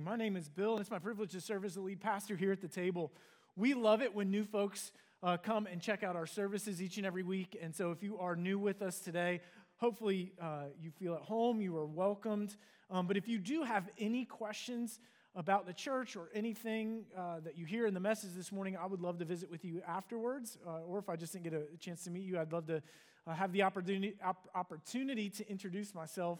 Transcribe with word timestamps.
My 0.00 0.16
name 0.16 0.36
is 0.36 0.48
Bill, 0.48 0.72
and 0.72 0.80
it's 0.80 0.90
my 0.90 0.98
privilege 0.98 1.32
to 1.32 1.40
serve 1.42 1.66
as 1.66 1.74
the 1.74 1.82
lead 1.82 2.00
pastor 2.00 2.34
here 2.34 2.50
at 2.50 2.62
the 2.62 2.68
table. 2.68 3.12
We 3.56 3.74
love 3.74 4.00
it 4.00 4.14
when 4.14 4.30
new 4.30 4.42
folks 4.42 4.90
uh, 5.22 5.36
come 5.36 5.66
and 5.66 5.82
check 5.82 6.02
out 6.02 6.16
our 6.16 6.24
services 6.24 6.80
each 6.80 6.96
and 6.96 7.04
every 7.04 7.22
week. 7.22 7.58
And 7.60 7.74
so, 7.74 7.90
if 7.90 8.02
you 8.02 8.16
are 8.18 8.34
new 8.34 8.58
with 8.58 8.80
us 8.80 9.00
today, 9.00 9.42
hopefully 9.76 10.32
uh, 10.40 10.68
you 10.80 10.92
feel 10.92 11.12
at 11.12 11.20
home, 11.20 11.60
you 11.60 11.76
are 11.76 11.84
welcomed. 11.84 12.56
Um, 12.90 13.06
but 13.06 13.18
if 13.18 13.28
you 13.28 13.38
do 13.38 13.64
have 13.64 13.90
any 13.98 14.24
questions 14.24 14.98
about 15.36 15.66
the 15.66 15.74
church 15.74 16.16
or 16.16 16.30
anything 16.32 17.04
uh, 17.14 17.40
that 17.40 17.58
you 17.58 17.66
hear 17.66 17.86
in 17.86 17.92
the 17.92 18.00
message 18.00 18.30
this 18.34 18.50
morning, 18.50 18.78
I 18.78 18.86
would 18.86 19.02
love 19.02 19.18
to 19.18 19.26
visit 19.26 19.50
with 19.50 19.62
you 19.62 19.82
afterwards. 19.86 20.56
Uh, 20.66 20.88
or 20.88 21.00
if 21.00 21.10
I 21.10 21.16
just 21.16 21.34
didn't 21.34 21.44
get 21.44 21.52
a 21.52 21.76
chance 21.76 22.02
to 22.04 22.10
meet 22.10 22.22
you, 22.22 22.38
I'd 22.38 22.54
love 22.54 22.66
to 22.68 22.82
uh, 23.26 23.34
have 23.34 23.52
the 23.52 23.62
opportunity, 23.62 24.14
op- 24.24 24.48
opportunity 24.54 25.28
to 25.28 25.46
introduce 25.50 25.94
myself 25.94 26.38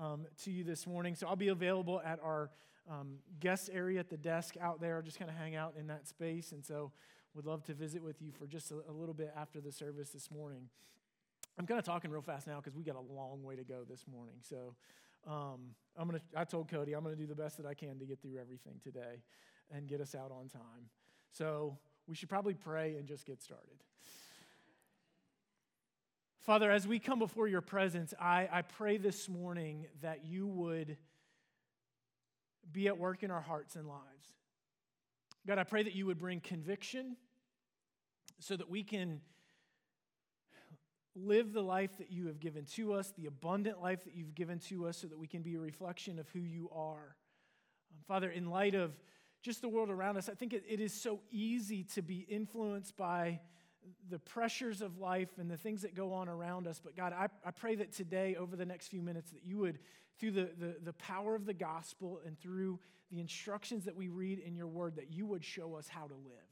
um, 0.00 0.24
to 0.44 0.52
you 0.52 0.62
this 0.62 0.86
morning. 0.86 1.16
So, 1.16 1.26
I'll 1.26 1.34
be 1.34 1.48
available 1.48 2.00
at 2.04 2.20
our 2.22 2.50
um, 2.90 3.16
guest 3.40 3.70
area 3.72 4.00
at 4.00 4.10
the 4.10 4.16
desk 4.16 4.56
out 4.60 4.80
there, 4.80 5.00
just 5.02 5.18
kind 5.18 5.30
of 5.30 5.36
hang 5.36 5.54
out 5.54 5.74
in 5.78 5.86
that 5.88 6.06
space. 6.08 6.52
And 6.52 6.64
so, 6.64 6.92
would 7.34 7.46
love 7.46 7.64
to 7.64 7.72
visit 7.72 8.02
with 8.02 8.20
you 8.20 8.30
for 8.30 8.46
just 8.46 8.70
a, 8.70 8.76
a 8.88 8.92
little 8.92 9.14
bit 9.14 9.32
after 9.36 9.60
the 9.60 9.72
service 9.72 10.10
this 10.10 10.30
morning. 10.30 10.68
I'm 11.58 11.66
kind 11.66 11.78
of 11.78 11.84
talking 11.84 12.10
real 12.10 12.22
fast 12.22 12.46
now 12.46 12.56
because 12.56 12.74
we 12.74 12.82
got 12.82 12.96
a 12.96 13.12
long 13.14 13.42
way 13.42 13.56
to 13.56 13.64
go 13.64 13.84
this 13.88 14.04
morning. 14.10 14.36
So, 14.40 14.74
um, 15.26 15.74
I'm 15.96 16.08
gonna. 16.08 16.20
I 16.36 16.44
told 16.44 16.68
Cody 16.68 16.94
I'm 16.94 17.02
gonna 17.04 17.16
do 17.16 17.26
the 17.26 17.34
best 17.34 17.56
that 17.58 17.66
I 17.66 17.74
can 17.74 17.98
to 17.98 18.06
get 18.06 18.20
through 18.20 18.38
everything 18.40 18.74
today 18.82 19.22
and 19.74 19.86
get 19.86 20.00
us 20.00 20.14
out 20.14 20.30
on 20.30 20.48
time. 20.48 20.90
So 21.30 21.78
we 22.06 22.14
should 22.14 22.28
probably 22.28 22.54
pray 22.54 22.96
and 22.96 23.06
just 23.06 23.24
get 23.24 23.40
started. 23.42 23.82
Father, 26.40 26.70
as 26.70 26.88
we 26.88 26.98
come 26.98 27.20
before 27.20 27.46
your 27.46 27.60
presence, 27.60 28.12
I, 28.20 28.48
I 28.52 28.62
pray 28.62 28.96
this 28.96 29.28
morning 29.28 29.86
that 30.02 30.24
you 30.24 30.46
would 30.48 30.96
be 32.70 32.88
at 32.88 32.98
work 32.98 33.22
in 33.22 33.30
our 33.30 33.40
hearts 33.40 33.76
and 33.76 33.88
lives. 33.88 34.02
God, 35.46 35.58
I 35.58 35.64
pray 35.64 35.82
that 35.82 35.94
you 35.94 36.06
would 36.06 36.18
bring 36.18 36.40
conviction 36.40 37.16
so 38.38 38.56
that 38.56 38.70
we 38.70 38.82
can 38.82 39.20
live 41.14 41.52
the 41.52 41.62
life 41.62 41.98
that 41.98 42.10
you 42.10 42.26
have 42.26 42.40
given 42.40 42.64
to 42.64 42.94
us, 42.94 43.12
the 43.16 43.26
abundant 43.26 43.80
life 43.80 44.04
that 44.04 44.14
you've 44.14 44.34
given 44.34 44.58
to 44.58 44.86
us, 44.86 44.98
so 44.98 45.06
that 45.06 45.18
we 45.18 45.26
can 45.26 45.42
be 45.42 45.56
a 45.56 45.60
reflection 45.60 46.18
of 46.18 46.28
who 46.30 46.40
you 46.40 46.70
are. 46.74 47.16
Um, 47.90 47.98
Father, 48.06 48.30
in 48.30 48.48
light 48.48 48.74
of 48.74 48.92
just 49.42 49.60
the 49.60 49.68
world 49.68 49.90
around 49.90 50.16
us, 50.16 50.28
I 50.28 50.34
think 50.34 50.52
it, 50.52 50.64
it 50.68 50.80
is 50.80 50.92
so 50.92 51.20
easy 51.30 51.84
to 51.94 52.02
be 52.02 52.20
influenced 52.20 52.96
by 52.96 53.40
the 54.10 54.18
pressures 54.18 54.82
of 54.82 54.98
life 54.98 55.30
and 55.38 55.50
the 55.50 55.56
things 55.56 55.82
that 55.82 55.94
go 55.94 56.12
on 56.12 56.28
around 56.28 56.66
us. 56.66 56.80
But 56.82 56.96
God, 56.96 57.12
I, 57.12 57.28
I 57.44 57.50
pray 57.50 57.74
that 57.76 57.92
today, 57.92 58.36
over 58.36 58.56
the 58.56 58.66
next 58.66 58.88
few 58.88 59.02
minutes, 59.02 59.30
that 59.30 59.42
you 59.44 59.58
would 59.58 59.78
through 60.18 60.32
the, 60.32 60.50
the, 60.58 60.76
the 60.84 60.92
power 60.94 61.34
of 61.34 61.46
the 61.46 61.54
gospel 61.54 62.20
and 62.26 62.38
through 62.38 62.78
the 63.10 63.20
instructions 63.20 63.84
that 63.84 63.96
we 63.96 64.08
read 64.08 64.38
in 64.38 64.54
your 64.54 64.66
word, 64.66 64.96
that 64.96 65.12
you 65.12 65.26
would 65.26 65.44
show 65.44 65.74
us 65.74 65.88
how 65.88 66.06
to 66.06 66.14
live. 66.14 66.48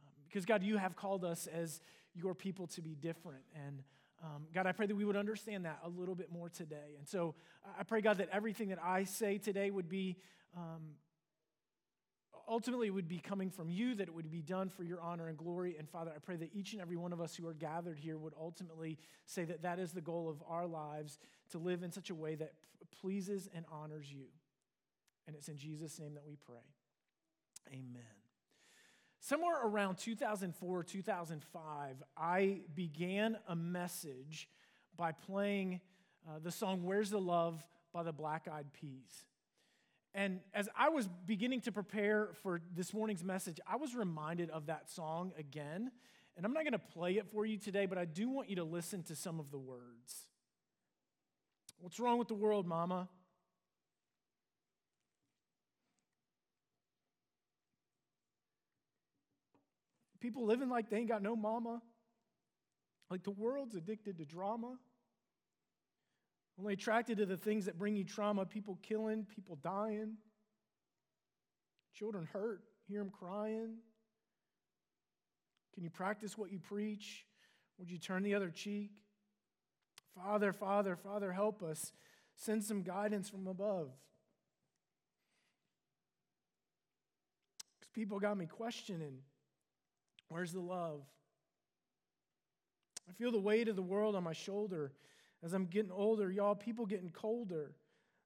Um, 0.00 0.12
because, 0.26 0.44
God, 0.44 0.62
you 0.62 0.76
have 0.78 0.96
called 0.96 1.24
us 1.24 1.46
as 1.46 1.80
your 2.14 2.34
people 2.34 2.66
to 2.68 2.80
be 2.80 2.94
different. 2.94 3.42
And 3.66 3.82
um, 4.22 4.46
God, 4.54 4.66
I 4.66 4.72
pray 4.72 4.86
that 4.86 4.94
we 4.94 5.04
would 5.04 5.16
understand 5.16 5.64
that 5.66 5.80
a 5.84 5.88
little 5.88 6.14
bit 6.14 6.32
more 6.32 6.48
today. 6.48 6.96
And 6.98 7.06
so 7.06 7.34
I 7.78 7.82
pray, 7.82 8.00
God, 8.00 8.18
that 8.18 8.30
everything 8.32 8.68
that 8.68 8.78
I 8.82 9.04
say 9.04 9.38
today 9.38 9.70
would 9.70 9.88
be 9.88 10.16
um, 10.56 10.94
ultimately 12.48 12.86
it 12.88 12.94
would 12.94 13.08
be 13.08 13.18
coming 13.18 13.50
from 13.50 13.70
you, 13.70 13.94
that 13.94 14.08
it 14.08 14.14
would 14.14 14.30
be 14.30 14.42
done 14.42 14.68
for 14.68 14.82
your 14.84 15.00
honor 15.00 15.28
and 15.28 15.36
glory. 15.36 15.76
And 15.78 15.88
Father, 15.88 16.12
I 16.14 16.18
pray 16.18 16.36
that 16.36 16.50
each 16.54 16.72
and 16.72 16.82
every 16.82 16.96
one 16.96 17.12
of 17.12 17.20
us 17.20 17.34
who 17.34 17.46
are 17.46 17.54
gathered 17.54 17.98
here 17.98 18.18
would 18.18 18.34
ultimately 18.38 18.98
say 19.26 19.44
that 19.44 19.62
that 19.62 19.78
is 19.78 19.92
the 19.92 20.00
goal 20.00 20.28
of 20.28 20.42
our 20.48 20.66
lives 20.66 21.18
to 21.50 21.58
live 21.58 21.82
in 21.82 21.92
such 21.92 22.10
a 22.10 22.14
way 22.14 22.34
that 22.34 22.52
pleases 23.00 23.48
and 23.54 23.64
honors 23.70 24.10
you. 24.12 24.26
And 25.26 25.34
it's 25.36 25.48
in 25.48 25.56
Jesus' 25.56 25.98
name 25.98 26.14
that 26.14 26.26
we 26.26 26.36
pray. 26.36 26.56
Amen. 27.68 28.02
Somewhere 29.20 29.56
around 29.64 29.96
2004, 29.96 30.82
2005, 30.82 32.02
I 32.16 32.60
began 32.74 33.38
a 33.48 33.56
message 33.56 34.48
by 34.96 35.12
playing 35.12 35.80
uh, 36.28 36.40
the 36.42 36.50
song 36.50 36.84
Where's 36.84 37.10
the 37.10 37.20
Love 37.20 37.64
by 37.92 38.02
the 38.02 38.12
Black 38.12 38.48
Eyed 38.52 38.66
Peas. 38.74 39.24
And 40.14 40.40
as 40.52 40.68
I 40.76 40.90
was 40.90 41.08
beginning 41.26 41.62
to 41.62 41.72
prepare 41.72 42.30
for 42.42 42.60
this 42.74 42.94
morning's 42.94 43.24
message, 43.24 43.58
I 43.66 43.76
was 43.76 43.96
reminded 43.96 44.48
of 44.50 44.66
that 44.66 44.88
song 44.88 45.32
again. 45.36 45.90
And 46.36 46.46
I'm 46.46 46.52
not 46.52 46.62
going 46.62 46.72
to 46.72 46.78
play 46.78 47.16
it 47.16 47.26
for 47.32 47.44
you 47.44 47.58
today, 47.58 47.86
but 47.86 47.98
I 47.98 48.04
do 48.04 48.28
want 48.28 48.48
you 48.48 48.56
to 48.56 48.64
listen 48.64 49.02
to 49.04 49.16
some 49.16 49.40
of 49.40 49.50
the 49.50 49.58
words. 49.58 50.26
What's 51.80 51.98
wrong 51.98 52.18
with 52.18 52.28
the 52.28 52.34
world, 52.34 52.66
Mama? 52.66 53.08
People 60.20 60.46
living 60.46 60.70
like 60.70 60.88
they 60.88 60.96
ain't 60.96 61.08
got 61.08 61.22
no 61.22 61.36
mama. 61.36 61.82
Like 63.10 63.24
the 63.24 63.30
world's 63.30 63.74
addicted 63.74 64.16
to 64.18 64.24
drama. 64.24 64.78
Only 66.58 66.74
attracted 66.74 67.18
to 67.18 67.26
the 67.26 67.36
things 67.36 67.64
that 67.64 67.78
bring 67.78 67.96
you 67.96 68.04
trauma 68.04 68.46
people 68.46 68.78
killing, 68.82 69.26
people 69.34 69.58
dying, 69.62 70.16
children 71.94 72.28
hurt, 72.32 72.62
hear 72.88 73.00
them 73.00 73.10
crying. 73.10 73.76
Can 75.74 75.82
you 75.82 75.90
practice 75.90 76.38
what 76.38 76.52
you 76.52 76.58
preach? 76.60 77.26
Would 77.78 77.90
you 77.90 77.98
turn 77.98 78.22
the 78.22 78.34
other 78.34 78.50
cheek? 78.50 78.92
Father, 80.14 80.52
Father, 80.52 80.94
Father, 80.94 81.32
help 81.32 81.62
us. 81.62 81.92
Send 82.36 82.62
some 82.62 82.82
guidance 82.82 83.28
from 83.28 83.48
above. 83.48 83.90
Because 87.80 87.90
people 87.92 88.20
got 88.20 88.36
me 88.36 88.46
questioning 88.46 89.18
where's 90.28 90.52
the 90.52 90.60
love? 90.60 91.02
I 93.08 93.12
feel 93.12 93.32
the 93.32 93.38
weight 93.38 93.68
of 93.68 93.76
the 93.76 93.82
world 93.82 94.14
on 94.14 94.22
my 94.22 94.32
shoulder. 94.32 94.92
As 95.44 95.52
I'm 95.52 95.66
getting 95.66 95.92
older, 95.92 96.30
y'all, 96.30 96.54
people 96.54 96.86
getting 96.86 97.10
colder. 97.10 97.72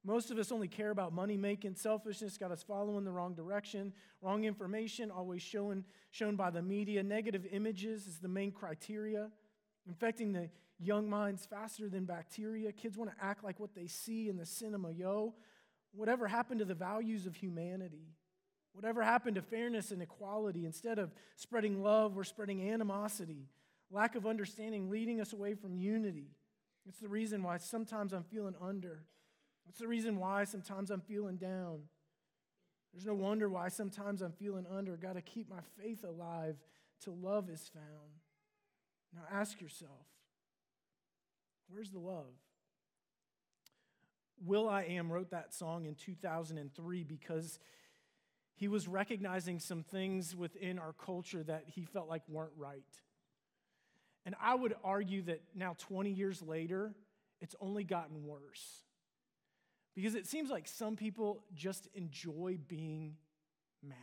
Most 0.04 0.30
of 0.30 0.38
us 0.38 0.52
only 0.52 0.68
care 0.68 0.90
about 0.90 1.12
money 1.12 1.36
making. 1.36 1.74
Selfishness 1.74 2.38
got 2.38 2.52
us 2.52 2.62
following 2.62 3.04
the 3.04 3.10
wrong 3.10 3.34
direction. 3.34 3.92
Wrong 4.22 4.44
information, 4.44 5.10
always 5.10 5.42
shown, 5.42 5.84
shown 6.12 6.36
by 6.36 6.50
the 6.50 6.62
media. 6.62 7.02
Negative 7.02 7.44
images 7.50 8.06
is 8.06 8.18
the 8.18 8.28
main 8.28 8.52
criteria. 8.52 9.30
Infecting 9.88 10.32
the 10.32 10.48
young 10.78 11.10
minds 11.10 11.44
faster 11.44 11.88
than 11.88 12.04
bacteria. 12.04 12.70
Kids 12.70 12.96
want 12.96 13.10
to 13.10 13.24
act 13.24 13.42
like 13.42 13.58
what 13.58 13.74
they 13.74 13.88
see 13.88 14.28
in 14.28 14.36
the 14.36 14.46
cinema. 14.46 14.92
Yo, 14.92 15.34
whatever 15.92 16.28
happened 16.28 16.60
to 16.60 16.64
the 16.64 16.74
values 16.74 17.26
of 17.26 17.34
humanity? 17.34 18.14
Whatever 18.74 19.02
happened 19.02 19.34
to 19.34 19.42
fairness 19.42 19.90
and 19.90 20.00
equality? 20.00 20.64
Instead 20.64 21.00
of 21.00 21.12
spreading 21.34 21.82
love, 21.82 22.14
we're 22.14 22.22
spreading 22.22 22.70
animosity. 22.70 23.48
Lack 23.90 24.14
of 24.14 24.24
understanding 24.24 24.88
leading 24.88 25.20
us 25.20 25.32
away 25.32 25.54
from 25.54 25.74
unity. 25.74 26.28
It's 26.88 27.00
the 27.00 27.08
reason 27.08 27.42
why 27.42 27.58
sometimes 27.58 28.12
I'm 28.12 28.24
feeling 28.24 28.54
under. 28.60 29.04
It's 29.68 29.78
the 29.78 29.86
reason 29.86 30.18
why 30.18 30.44
sometimes 30.44 30.90
I'm 30.90 31.02
feeling 31.02 31.36
down. 31.36 31.80
There's 32.92 33.04
no 33.04 33.14
wonder 33.14 33.48
why 33.48 33.68
sometimes 33.68 34.22
I'm 34.22 34.32
feeling 34.32 34.66
under. 34.74 34.96
Got 34.96 35.14
to 35.14 35.20
keep 35.20 35.50
my 35.50 35.60
faith 35.80 36.02
alive 36.02 36.56
till 37.02 37.16
love 37.16 37.50
is 37.50 37.70
found. 37.72 38.22
Now 39.14 39.22
ask 39.30 39.60
yourself 39.60 40.06
where's 41.68 41.90
the 41.90 41.98
love? 41.98 42.32
will.i.am 44.44 45.10
wrote 45.10 45.30
that 45.30 45.52
song 45.52 45.84
in 45.84 45.94
2003 45.94 47.02
because 47.04 47.58
he 48.54 48.68
was 48.68 48.88
recognizing 48.88 49.58
some 49.58 49.82
things 49.82 50.34
within 50.34 50.78
our 50.78 50.92
culture 50.92 51.42
that 51.42 51.64
he 51.66 51.84
felt 51.84 52.08
like 52.08 52.22
weren't 52.28 52.52
right. 52.56 52.84
And 54.28 54.36
I 54.42 54.54
would 54.54 54.76
argue 54.84 55.22
that 55.22 55.40
now, 55.54 55.74
20 55.78 56.10
years 56.10 56.42
later, 56.42 56.92
it's 57.40 57.54
only 57.62 57.82
gotten 57.82 58.26
worse. 58.26 58.82
Because 59.96 60.14
it 60.14 60.26
seems 60.26 60.50
like 60.50 60.68
some 60.68 60.96
people 60.96 61.44
just 61.54 61.88
enjoy 61.94 62.58
being 62.68 63.14
mad. 63.82 63.96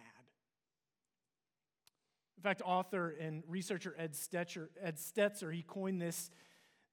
In 2.38 2.42
fact, 2.42 2.63
author 2.66 3.13
and 3.22 3.44
researcher 3.48 3.94
Ed 4.00 4.13
Stetzer, 4.13 4.69
Ed 4.81 4.98
Stetzer, 4.98 5.54
he 5.54 5.62
coined 5.62 6.01
this 6.01 6.31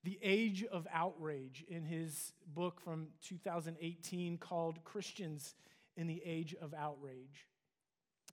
the 0.05 0.19
age 0.23 0.63
of 0.65 0.87
outrage 0.93 1.65
in 1.67 1.87
his 1.87 2.35
book 2.53 2.83
from 2.83 3.07
2018 3.27 4.37
called 4.37 4.85
Christians 4.85 5.55
in 5.97 6.07
the 6.07 6.21
Age 6.27 6.55
of 6.61 6.75
Outrage. 6.75 7.47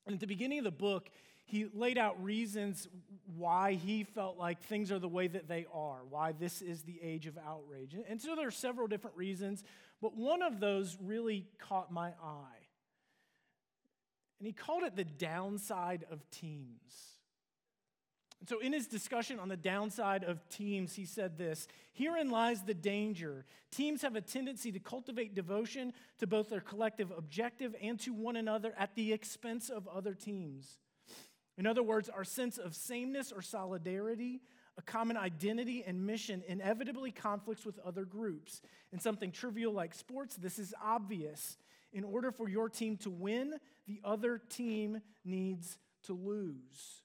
And 0.05 0.13
at 0.13 0.19
the 0.19 0.27
beginning 0.27 0.57
of 0.57 0.65
the 0.65 0.71
book, 0.71 1.09
he 1.49 1.67
laid 1.73 1.97
out 1.97 2.23
reasons 2.23 2.87
why 3.35 3.73
he 3.73 4.03
felt 4.03 4.37
like 4.37 4.61
things 4.61 4.91
are 4.91 4.99
the 4.99 5.07
way 5.07 5.27
that 5.27 5.47
they 5.47 5.65
are, 5.73 5.97
why 6.07 6.31
this 6.31 6.61
is 6.61 6.83
the 6.83 6.99
age 7.01 7.25
of 7.25 7.39
outrage. 7.39 7.95
And 8.07 8.21
so 8.21 8.35
there 8.35 8.47
are 8.47 8.51
several 8.51 8.85
different 8.85 9.17
reasons, 9.17 9.63
but 9.99 10.15
one 10.15 10.43
of 10.43 10.59
those 10.59 10.95
really 11.01 11.47
caught 11.57 11.91
my 11.91 12.09
eye. 12.09 12.67
And 14.39 14.45
he 14.45 14.53
called 14.53 14.83
it 14.83 14.95
the 14.95 15.03
downside 15.03 16.05
of 16.11 16.29
teams. 16.29 17.17
And 18.39 18.47
so, 18.47 18.59
in 18.59 18.71
his 18.71 18.87
discussion 18.87 19.39
on 19.39 19.49
the 19.49 19.57
downside 19.57 20.23
of 20.23 20.47
teams, 20.49 20.93
he 20.93 21.05
said 21.05 21.37
this 21.37 21.67
Herein 21.93 22.29
lies 22.29 22.61
the 22.61 22.75
danger. 22.75 23.43
Teams 23.71 24.03
have 24.03 24.15
a 24.15 24.21
tendency 24.21 24.71
to 24.71 24.79
cultivate 24.79 25.33
devotion 25.33 25.93
to 26.19 26.27
both 26.27 26.49
their 26.49 26.61
collective 26.61 27.11
objective 27.17 27.75
and 27.81 27.99
to 28.01 28.13
one 28.13 28.35
another 28.35 28.73
at 28.77 28.93
the 28.95 29.11
expense 29.11 29.69
of 29.69 29.87
other 29.87 30.13
teams. 30.13 30.77
In 31.59 31.67
other 31.67 31.83
words, 31.83 32.07
our 32.07 32.23
sense 32.23 32.57
of 32.57 32.73
sameness 32.73 33.33
or 33.33 33.41
solidarity, 33.41 34.39
a 34.77 34.81
common 34.81 35.17
identity 35.17 35.83
and 35.85 36.07
mission 36.07 36.41
inevitably 36.47 37.11
conflicts 37.11 37.65
with 37.65 37.77
other 37.79 38.05
groups. 38.05 38.61
In 38.93 38.99
something 38.99 39.29
trivial 39.29 39.73
like 39.73 39.93
sports, 39.93 40.37
this 40.37 40.57
is 40.57 40.73
obvious. 40.81 41.57
In 41.91 42.05
order 42.05 42.31
for 42.31 42.47
your 42.47 42.69
team 42.69 42.95
to 42.97 43.09
win, 43.09 43.55
the 43.87 43.99
other 44.05 44.37
team 44.37 45.01
needs 45.25 45.77
to 46.03 46.13
lose. 46.13 47.03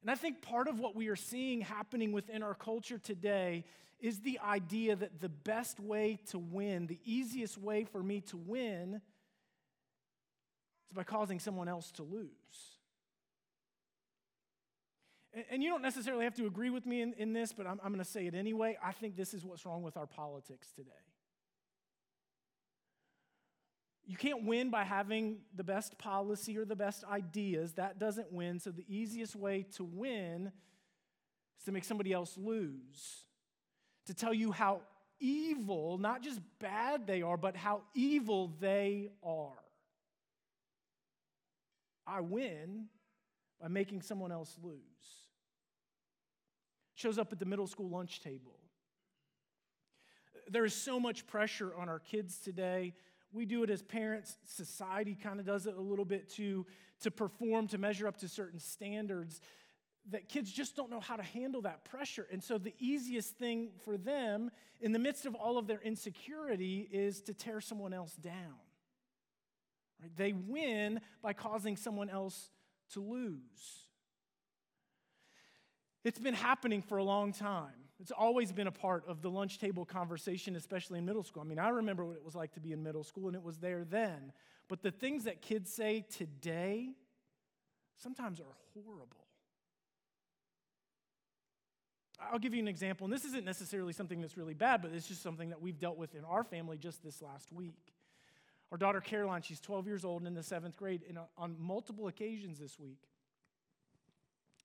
And 0.00 0.12
I 0.12 0.14
think 0.14 0.40
part 0.40 0.68
of 0.68 0.78
what 0.78 0.94
we 0.94 1.08
are 1.08 1.16
seeing 1.16 1.60
happening 1.60 2.12
within 2.12 2.44
our 2.44 2.54
culture 2.54 2.98
today 2.98 3.64
is 3.98 4.20
the 4.20 4.38
idea 4.38 4.94
that 4.94 5.20
the 5.20 5.28
best 5.28 5.80
way 5.80 6.20
to 6.30 6.38
win, 6.38 6.86
the 6.86 7.00
easiest 7.04 7.58
way 7.58 7.82
for 7.82 8.00
me 8.00 8.20
to 8.20 8.36
win, 8.36 9.00
is 10.88 10.94
by 10.94 11.02
causing 11.02 11.40
someone 11.40 11.66
else 11.66 11.90
to 11.90 12.04
lose. 12.04 12.77
And 15.50 15.62
you 15.62 15.68
don't 15.70 15.82
necessarily 15.82 16.24
have 16.24 16.34
to 16.34 16.46
agree 16.46 16.70
with 16.70 16.86
me 16.86 17.02
in, 17.02 17.12
in 17.14 17.32
this, 17.32 17.52
but 17.52 17.66
I'm, 17.66 17.78
I'm 17.84 17.92
going 17.92 18.04
to 18.04 18.10
say 18.10 18.26
it 18.26 18.34
anyway. 18.34 18.78
I 18.82 18.92
think 18.92 19.16
this 19.16 19.34
is 19.34 19.44
what's 19.44 19.66
wrong 19.66 19.82
with 19.82 19.96
our 19.96 20.06
politics 20.06 20.72
today. 20.74 20.90
You 24.06 24.16
can't 24.16 24.44
win 24.44 24.70
by 24.70 24.84
having 24.84 25.40
the 25.54 25.64
best 25.64 25.98
policy 25.98 26.56
or 26.56 26.64
the 26.64 26.74
best 26.74 27.04
ideas. 27.04 27.74
That 27.74 27.98
doesn't 27.98 28.32
win. 28.32 28.58
So, 28.58 28.70
the 28.70 28.86
easiest 28.88 29.36
way 29.36 29.66
to 29.76 29.84
win 29.84 30.50
is 31.58 31.64
to 31.66 31.72
make 31.72 31.84
somebody 31.84 32.14
else 32.14 32.38
lose, 32.38 33.24
to 34.06 34.14
tell 34.14 34.32
you 34.32 34.50
how 34.50 34.80
evil, 35.20 35.98
not 35.98 36.22
just 36.22 36.40
bad 36.58 37.06
they 37.06 37.20
are, 37.20 37.36
but 37.36 37.54
how 37.54 37.82
evil 37.94 38.54
they 38.60 39.10
are. 39.22 39.52
I 42.06 42.22
win 42.22 42.86
by 43.60 43.68
making 43.68 44.02
someone 44.02 44.32
else 44.32 44.56
lose. 44.62 44.76
Shows 46.94 47.18
up 47.18 47.32
at 47.32 47.38
the 47.38 47.44
middle 47.44 47.66
school 47.66 47.88
lunch 47.88 48.20
table. 48.20 48.56
There 50.50 50.64
is 50.64 50.74
so 50.74 50.98
much 50.98 51.26
pressure 51.26 51.72
on 51.76 51.88
our 51.88 51.98
kids 51.98 52.38
today 52.38 52.94
we 53.32 53.44
do 53.44 53.62
it 53.62 53.70
as 53.70 53.82
parents. 53.82 54.36
Society 54.44 55.14
kind 55.14 55.40
of 55.40 55.46
does 55.46 55.66
it 55.66 55.76
a 55.76 55.80
little 55.80 56.04
bit 56.04 56.28
too, 56.28 56.66
to 57.00 57.10
perform, 57.10 57.68
to 57.68 57.78
measure 57.78 58.08
up 58.08 58.16
to 58.18 58.28
certain 58.28 58.58
standards 58.58 59.40
that 60.10 60.28
kids 60.28 60.50
just 60.50 60.74
don't 60.74 60.90
know 60.90 61.00
how 61.00 61.16
to 61.16 61.22
handle 61.22 61.60
that 61.62 61.84
pressure. 61.84 62.26
And 62.32 62.42
so 62.42 62.56
the 62.56 62.74
easiest 62.78 63.36
thing 63.36 63.70
for 63.84 63.98
them 63.98 64.50
in 64.80 64.92
the 64.92 64.98
midst 64.98 65.26
of 65.26 65.34
all 65.34 65.58
of 65.58 65.66
their 65.66 65.80
insecurity 65.82 66.88
is 66.90 67.20
to 67.22 67.34
tear 67.34 67.60
someone 67.60 67.92
else 67.92 68.14
down. 68.14 68.56
Right? 70.00 70.16
They 70.16 70.32
win 70.32 71.00
by 71.20 71.34
causing 71.34 71.76
someone 71.76 72.08
else 72.08 72.48
to 72.94 73.00
lose. 73.00 73.86
It's 76.04 76.18
been 76.18 76.34
happening 76.34 76.82
for 76.82 76.98
a 76.98 77.04
long 77.04 77.32
time. 77.32 77.74
It's 78.00 78.12
always 78.12 78.52
been 78.52 78.68
a 78.68 78.72
part 78.72 79.04
of 79.08 79.22
the 79.22 79.30
lunch 79.30 79.58
table 79.58 79.84
conversation, 79.84 80.54
especially 80.54 80.98
in 80.98 81.04
middle 81.04 81.24
school. 81.24 81.42
I 81.42 81.46
mean, 81.46 81.58
I 81.58 81.70
remember 81.70 82.04
what 82.04 82.16
it 82.16 82.24
was 82.24 82.36
like 82.36 82.52
to 82.52 82.60
be 82.60 82.72
in 82.72 82.82
middle 82.82 83.02
school, 83.02 83.26
and 83.26 83.34
it 83.34 83.42
was 83.42 83.58
there 83.58 83.84
then. 83.84 84.32
But 84.68 84.82
the 84.82 84.92
things 84.92 85.24
that 85.24 85.42
kids 85.42 85.72
say 85.72 86.06
today 86.16 86.90
sometimes 87.96 88.40
are 88.40 88.54
horrible. 88.74 89.26
I'll 92.20 92.38
give 92.38 92.54
you 92.54 92.60
an 92.60 92.68
example, 92.68 93.04
and 93.04 93.12
this 93.12 93.24
isn't 93.24 93.44
necessarily 93.44 93.92
something 93.92 94.20
that's 94.20 94.36
really 94.36 94.54
bad, 94.54 94.82
but 94.82 94.92
it's 94.92 95.06
just 95.06 95.22
something 95.22 95.50
that 95.50 95.60
we've 95.60 95.78
dealt 95.78 95.96
with 95.96 96.14
in 96.14 96.24
our 96.24 96.44
family 96.44 96.78
just 96.78 97.02
this 97.02 97.22
last 97.22 97.52
week. 97.52 97.92
Our 98.70 98.78
daughter 98.78 99.00
Caroline, 99.00 99.42
she's 99.42 99.60
12 99.60 99.86
years 99.86 100.04
old 100.04 100.20
and 100.20 100.28
in 100.28 100.34
the 100.34 100.42
seventh 100.42 100.76
grade, 100.76 101.02
and 101.08 101.18
on 101.36 101.56
multiple 101.58 102.06
occasions 102.08 102.58
this 102.58 102.78
week, 102.78 103.00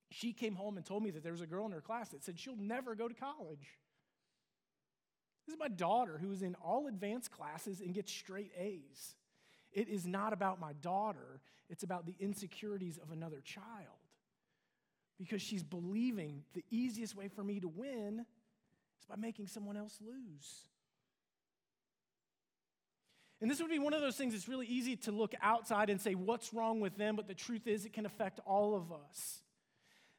she 0.10 0.34
came 0.34 0.56
home 0.56 0.78
and 0.78 0.86
told 0.86 1.04
me 1.04 1.12
that 1.12 1.24
there 1.24 1.32
was 1.32 1.42
a 1.42 1.48
girl 1.48 1.66
in 1.66 1.72
her 1.72 1.82
class 1.82 2.10
that 2.10 2.24
said 2.24 2.38
she'll 2.38 2.56
never 2.56 2.96
go 2.96 3.08
to 3.08 3.14
college. 3.14 3.80
This 5.46 5.56
is 5.56 5.60
my 5.60 5.70
daughter 5.70 6.18
who 6.18 6.32
is 6.32 6.42
in 6.42 6.56
all 6.56 6.88
advanced 6.88 7.32
classes 7.32 7.82
and 7.82 7.94
gets 7.94 8.12
straight 8.12 8.52
A's. 8.58 9.16
It 9.72 9.90
is 9.90 10.06
not 10.06 10.34
about 10.34 10.60
my 10.60 10.74
daughter, 10.74 11.42
it's 11.70 11.84
about 11.84 12.06
the 12.06 12.16
insecurities 12.20 12.98
of 12.98 13.12
another 13.12 13.42
child. 13.42 13.98
Because 15.18 15.42
she's 15.42 15.64
believing 15.64 16.44
the 16.54 16.64
easiest 16.70 17.16
way 17.16 17.28
for 17.28 17.44
me 17.44 17.60
to 17.60 17.68
win 17.68 18.26
is 19.00 19.06
by 19.06 19.16
making 19.16 19.48
someone 19.48 19.78
else 19.78 19.98
lose. 20.02 20.66
And 23.44 23.52
this 23.52 23.60
would 23.60 23.70
be 23.70 23.78
one 23.78 23.94
of 23.94 24.00
those 24.00 24.16
things 24.16 24.32
that's 24.32 24.48
really 24.48 24.68
easy 24.68 24.96
to 24.96 25.12
look 25.12 25.34
outside 25.42 25.90
and 25.90 26.00
say, 26.00 26.16
what's 26.16 26.54
wrong 26.54 26.80
with 26.80 26.96
them? 26.96 27.18
But 27.18 27.28
the 27.28 27.34
truth 27.34 27.68
is, 27.68 27.84
it 27.84 27.92
can 27.92 28.06
affect 28.06 28.40
all 28.46 28.74
of 28.74 28.94
us. 28.94 29.42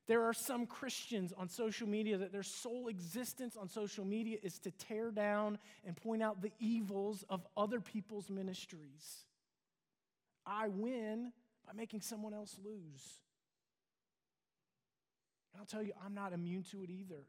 There 0.07 0.25
are 0.25 0.35
some 0.35 0.67
Christians 0.67 1.33
on 1.35 1.49
social 1.49 1.89
media 1.89 2.19
that 2.19 2.33
their 2.33 2.43
sole 2.43 2.89
existence 2.89 3.57
on 3.57 3.71
social 3.71 4.05
media 4.05 4.37
is 4.43 4.59
to 4.59 4.71
tear 4.73 5.11
down 5.11 5.57
and 5.87 5.97
point 5.97 6.23
out 6.23 6.43
the 6.43 6.53
evils 6.61 7.25
of 7.31 7.47
other 7.57 7.81
people's 7.81 8.29
ministries. 8.29 9.25
I 10.45 10.69
win 10.69 11.33
by 11.67 11.73
making 11.73 12.03
someone 12.03 12.35
else 12.35 12.55
lose. 12.63 13.21
And 15.55 15.61
I'll 15.61 15.67
tell 15.67 15.83
you, 15.83 15.95
I'm 16.05 16.13
not 16.13 16.35
immune 16.35 16.65
to 16.73 16.83
it 16.83 16.91
either. 16.91 17.25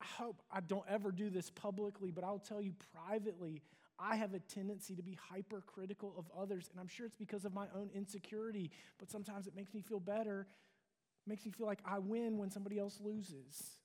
I 0.00 0.04
hope 0.20 0.42
I 0.50 0.62
don't 0.62 0.84
ever 0.90 1.12
do 1.12 1.30
this 1.30 1.48
publicly, 1.48 2.10
but 2.10 2.24
I'll 2.24 2.40
tell 2.40 2.60
you 2.60 2.72
privately, 2.92 3.62
I 3.98 4.16
have 4.16 4.34
a 4.34 4.38
tendency 4.40 4.94
to 4.94 5.02
be 5.02 5.18
hypercritical 5.30 6.14
of 6.18 6.26
others, 6.38 6.68
and 6.70 6.80
I'm 6.80 6.88
sure 6.88 7.06
it's 7.06 7.16
because 7.16 7.44
of 7.44 7.54
my 7.54 7.66
own 7.74 7.90
insecurity, 7.94 8.70
but 8.98 9.10
sometimes 9.10 9.46
it 9.46 9.56
makes 9.56 9.72
me 9.72 9.80
feel 9.80 10.00
better 10.00 10.46
makes 11.26 11.44
me 11.44 11.50
feel 11.50 11.66
like 11.66 11.80
I 11.84 11.98
win 11.98 12.38
when 12.38 12.50
somebody 12.50 12.78
else 12.78 12.98
loses. 13.02 13.76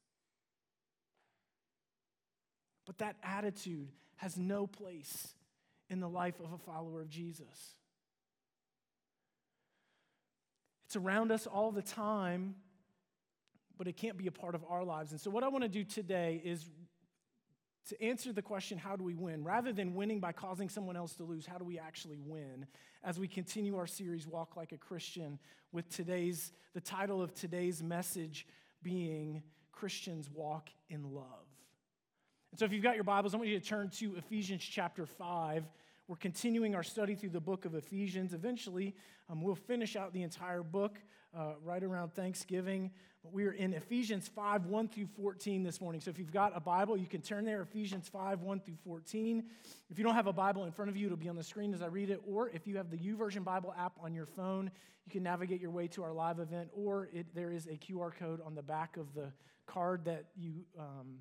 But 2.85 2.99
that 2.99 3.15
attitude 3.23 3.89
has 4.17 4.37
no 4.37 4.67
place 4.67 5.29
in 5.89 5.99
the 5.99 6.09
life 6.09 6.39
of 6.39 6.53
a 6.53 6.57
follower 6.57 7.01
of 7.01 7.09
Jesus. 7.09 7.75
It's 10.85 10.95
around 10.95 11.31
us 11.31 11.47
all 11.47 11.71
the 11.71 11.81
time, 11.81 12.55
but 13.77 13.87
it 13.87 13.97
can't 13.97 14.17
be 14.17 14.27
a 14.27 14.31
part 14.31 14.55
of 14.55 14.63
our 14.69 14.83
lives. 14.83 15.11
And 15.11 15.19
so, 15.19 15.31
what 15.31 15.43
I 15.43 15.47
want 15.47 15.63
to 15.63 15.69
do 15.69 15.83
today 15.83 16.41
is 16.43 16.65
to 17.89 18.01
answer 18.01 18.31
the 18.31 18.41
question, 18.41 18.77
how 18.77 18.95
do 18.95 19.03
we 19.03 19.15
win? 19.15 19.43
Rather 19.43 19.73
than 19.73 19.95
winning 19.95 20.19
by 20.19 20.31
causing 20.31 20.69
someone 20.69 20.95
else 20.95 21.13
to 21.15 21.23
lose, 21.23 21.45
how 21.45 21.57
do 21.57 21.65
we 21.65 21.79
actually 21.79 22.19
win? 22.23 22.65
As 23.03 23.19
we 23.19 23.27
continue 23.27 23.75
our 23.77 23.87
series, 23.87 24.27
Walk 24.27 24.55
Like 24.55 24.71
a 24.71 24.77
Christian, 24.77 25.39
with 25.71 25.89
today's, 25.89 26.51
the 26.73 26.81
title 26.81 27.21
of 27.21 27.33
today's 27.33 27.81
message 27.81 28.45
being 28.83 29.41
Christians 29.71 30.29
Walk 30.29 30.69
in 30.89 31.13
Love. 31.13 31.25
And 32.51 32.59
so 32.59 32.65
if 32.65 32.73
you've 32.73 32.83
got 32.83 32.95
your 32.95 33.03
Bibles, 33.03 33.33
I 33.33 33.37
want 33.37 33.49
you 33.49 33.59
to 33.59 33.65
turn 33.65 33.89
to 33.97 34.15
Ephesians 34.17 34.63
chapter 34.63 35.05
5. 35.05 35.65
We're 36.07 36.17
continuing 36.17 36.75
our 36.75 36.83
study 36.83 37.15
through 37.15 37.29
the 37.29 37.39
book 37.39 37.65
of 37.65 37.73
Ephesians. 37.73 38.33
Eventually, 38.33 38.93
um, 39.29 39.41
we'll 39.41 39.55
finish 39.55 39.95
out 39.95 40.13
the 40.13 40.23
entire 40.23 40.61
book 40.61 40.99
uh, 41.35 41.53
right 41.63 41.81
around 41.81 42.13
Thanksgiving. 42.13 42.91
But 43.23 43.33
we 43.33 43.45
are 43.45 43.51
in 43.51 43.73
Ephesians 43.73 44.27
5, 44.27 44.65
1 44.65 44.87
through 44.87 45.07
14 45.15 45.63
this 45.63 45.79
morning. 45.79 46.01
So 46.01 46.09
if 46.09 46.17
you've 46.17 46.31
got 46.31 46.53
a 46.55 46.59
Bible, 46.59 46.97
you 46.97 47.05
can 47.05 47.21
turn 47.21 47.45
there, 47.45 47.61
Ephesians 47.61 48.09
5, 48.09 48.41
1 48.41 48.59
through 48.61 48.77
14. 48.83 49.43
If 49.91 49.99
you 49.99 50.03
don't 50.03 50.15
have 50.15 50.25
a 50.25 50.33
Bible 50.33 50.63
in 50.63 50.71
front 50.71 50.89
of 50.89 50.97
you, 50.97 51.05
it'll 51.05 51.17
be 51.17 51.29
on 51.29 51.35
the 51.35 51.43
screen 51.43 51.73
as 51.75 51.83
I 51.83 51.85
read 51.85 52.09
it. 52.09 52.19
Or 52.27 52.49
if 52.49 52.65
you 52.65 52.77
have 52.77 52.89
the 52.89 52.97
YouVersion 52.97 53.43
Bible 53.43 53.75
app 53.77 53.93
on 54.01 54.13
your 54.15 54.25
phone, 54.25 54.71
you 55.05 55.11
can 55.11 55.21
navigate 55.21 55.61
your 55.61 55.69
way 55.69 55.87
to 55.89 56.03
our 56.03 56.13
live 56.13 56.39
event. 56.39 56.69
Or 56.73 57.09
it, 57.13 57.27
there 57.35 57.51
is 57.51 57.67
a 57.67 57.77
QR 57.77 58.11
code 58.13 58.41
on 58.43 58.55
the 58.55 58.63
back 58.63 58.97
of 58.97 59.13
the 59.13 59.31
card 59.67 60.05
that 60.05 60.25
you 60.35 60.65
um, 60.79 61.19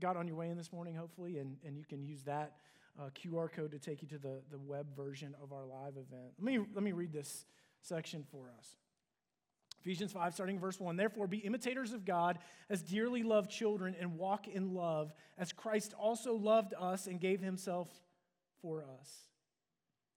got 0.00 0.16
on 0.16 0.28
your 0.28 0.36
way 0.36 0.50
in 0.50 0.56
this 0.56 0.72
morning, 0.72 0.94
hopefully, 0.94 1.38
and, 1.38 1.56
and 1.66 1.76
you 1.76 1.84
can 1.84 2.04
use 2.04 2.22
that 2.22 2.52
uh, 3.00 3.10
QR 3.10 3.50
code 3.50 3.72
to 3.72 3.78
take 3.80 4.02
you 4.02 4.08
to 4.08 4.18
the, 4.18 4.40
the 4.52 4.58
web 4.58 4.86
version 4.96 5.34
of 5.42 5.52
our 5.52 5.66
live 5.66 5.94
event. 5.94 6.32
Let 6.38 6.44
me, 6.44 6.58
let 6.74 6.84
me 6.84 6.92
read 6.92 7.12
this 7.12 7.44
section 7.80 8.24
for 8.30 8.52
us. 8.56 8.76
Ephesians 9.84 10.12
5, 10.12 10.32
starting 10.32 10.58
verse 10.58 10.80
1. 10.80 10.96
Therefore, 10.96 11.26
be 11.26 11.38
imitators 11.38 11.92
of 11.92 12.06
God 12.06 12.38
as 12.70 12.80
dearly 12.80 13.22
loved 13.22 13.50
children 13.50 13.94
and 14.00 14.16
walk 14.16 14.48
in 14.48 14.72
love, 14.72 15.12
as 15.36 15.52
Christ 15.52 15.92
also 15.98 16.34
loved 16.34 16.72
us 16.80 17.06
and 17.06 17.20
gave 17.20 17.42
himself 17.42 17.88
for 18.62 18.82
us. 18.98 19.10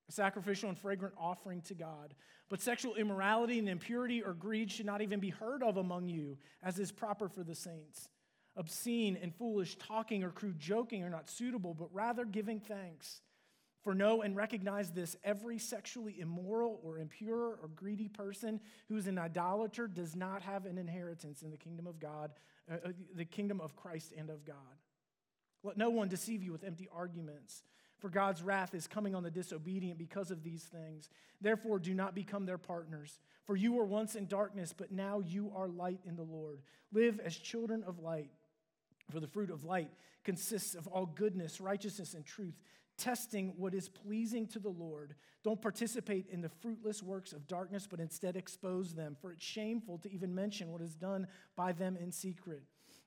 A 0.07 0.13
sacrificial 0.13 0.69
and 0.69 0.77
fragrant 0.77 1.15
offering 1.17 1.62
to 1.63 1.74
God. 1.74 2.13
But 2.47 2.62
sexual 2.62 2.95
immorality 2.95 3.59
and 3.59 3.67
impurity 3.67 4.24
or 4.24 4.33
greed 4.33 4.71
should 4.71 4.86
not 4.86 5.01
even 5.01 5.19
be 5.19 5.31
heard 5.31 5.62
of 5.62 5.75
among 5.75 6.07
you, 6.07 6.38
as 6.63 6.79
is 6.79 6.93
proper 6.93 7.27
for 7.27 7.43
the 7.43 7.55
saints. 7.55 8.07
Obscene 8.55 9.17
and 9.21 9.36
foolish 9.36 9.75
talking 9.75 10.24
or 10.24 10.31
crude 10.31 10.59
joking 10.59 11.03
are 11.03 11.09
not 11.09 11.29
suitable, 11.29 11.74
but 11.74 11.93
rather 11.93 12.24
giving 12.24 12.62
thanks. 12.62 13.21
For 13.88 13.96
know 13.96 14.22
and 14.22 14.36
recognize 14.36 14.91
this 14.91 15.15
every 15.24 15.58
sexually 15.58 16.20
immoral 16.20 16.82
or 16.84 17.00
impure 17.00 17.58
or 17.62 17.70
greedy 17.74 18.10
person 18.10 18.60
who 18.89 18.98
is 18.98 19.08
an 19.08 19.17
idolater 19.17 19.88
does 19.88 20.13
not 20.13 20.41
have 20.41 20.65
an 20.65 20.77
inheritance 20.77 21.41
in 21.41 21.51
the 21.51 21.56
kingdom 21.56 21.88
of 21.88 21.98
God, 21.98 22.32
uh, 22.70 22.79
uh, 22.84 22.91
the 23.15 23.24
kingdom 23.24 23.62
of 23.62 23.77
Christ 23.77 24.12
and 24.17 24.29
of 24.29 24.44
God. 24.44 24.58
Let 25.63 25.77
no 25.77 25.89
one 25.89 26.10
deceive 26.10 26.44
you 26.44 26.51
with 26.51 26.65
empty 26.65 26.89
arguments, 26.94 27.63
for 28.00 28.10
God's 28.10 28.44
wrath 28.44 28.75
is 28.75 28.88
coming 28.88 29.15
on 29.15 29.24
the 29.24 29.32
disobedient 29.32 29.98
because 29.98 30.32
of 30.32 30.44
these 30.44 30.63
things. 30.63 31.10
Therefore, 31.39 31.79
do 31.79 31.94
not 31.94 32.13
become 32.13 32.46
their 32.46 32.58
partners. 32.58 33.17
For 33.46 33.56
you 33.56 33.72
were 33.72 33.86
once 33.86 34.15
in 34.15 34.27
darkness, 34.27 34.74
but 34.77 34.91
now 34.91 35.22
you 35.25 35.53
are 35.56 35.70
light 35.70 36.01
in 36.06 36.17
the 36.17 36.24
Lord. 36.24 36.60
Live 36.91 37.22
as 37.22 37.38
children 37.38 37.86
of 37.88 38.00
light. 38.00 38.32
For 39.12 39.22
the 39.22 39.27
fruit 39.27 39.50
of 39.50 39.63
light 39.63 39.91
consists 40.25 40.75
of 40.75 40.88
all 40.88 41.06
goodness, 41.06 41.62
righteousness, 41.62 42.15
and 42.15 42.25
truth 42.25 42.60
testing 42.98 43.54
what 43.58 43.74
is 43.74 43.89
pleasing 43.89 44.48
to 44.48 44.60
the 44.60 44.70
Lord. 44.70 45.16
Don't 45.44 45.62
participate 45.62 46.27
in 46.30 46.42
the 46.42 46.50
fruitless 46.50 47.04
works 47.04 47.32
of 47.32 47.48
darkness, 47.48 47.88
but 47.89 48.00
instead 48.00 48.36
expose 48.36 48.94
them, 48.94 49.16
for 49.22 49.32
it's 49.32 49.46
shameful 49.46 49.98
to 50.00 50.12
even 50.12 50.34
mention 50.34 50.72
what 50.72 50.82
is 50.82 50.96
done 50.96 51.27
by 51.56 51.72
them 51.72 51.96
in 51.96 52.12
secret. 52.12 52.63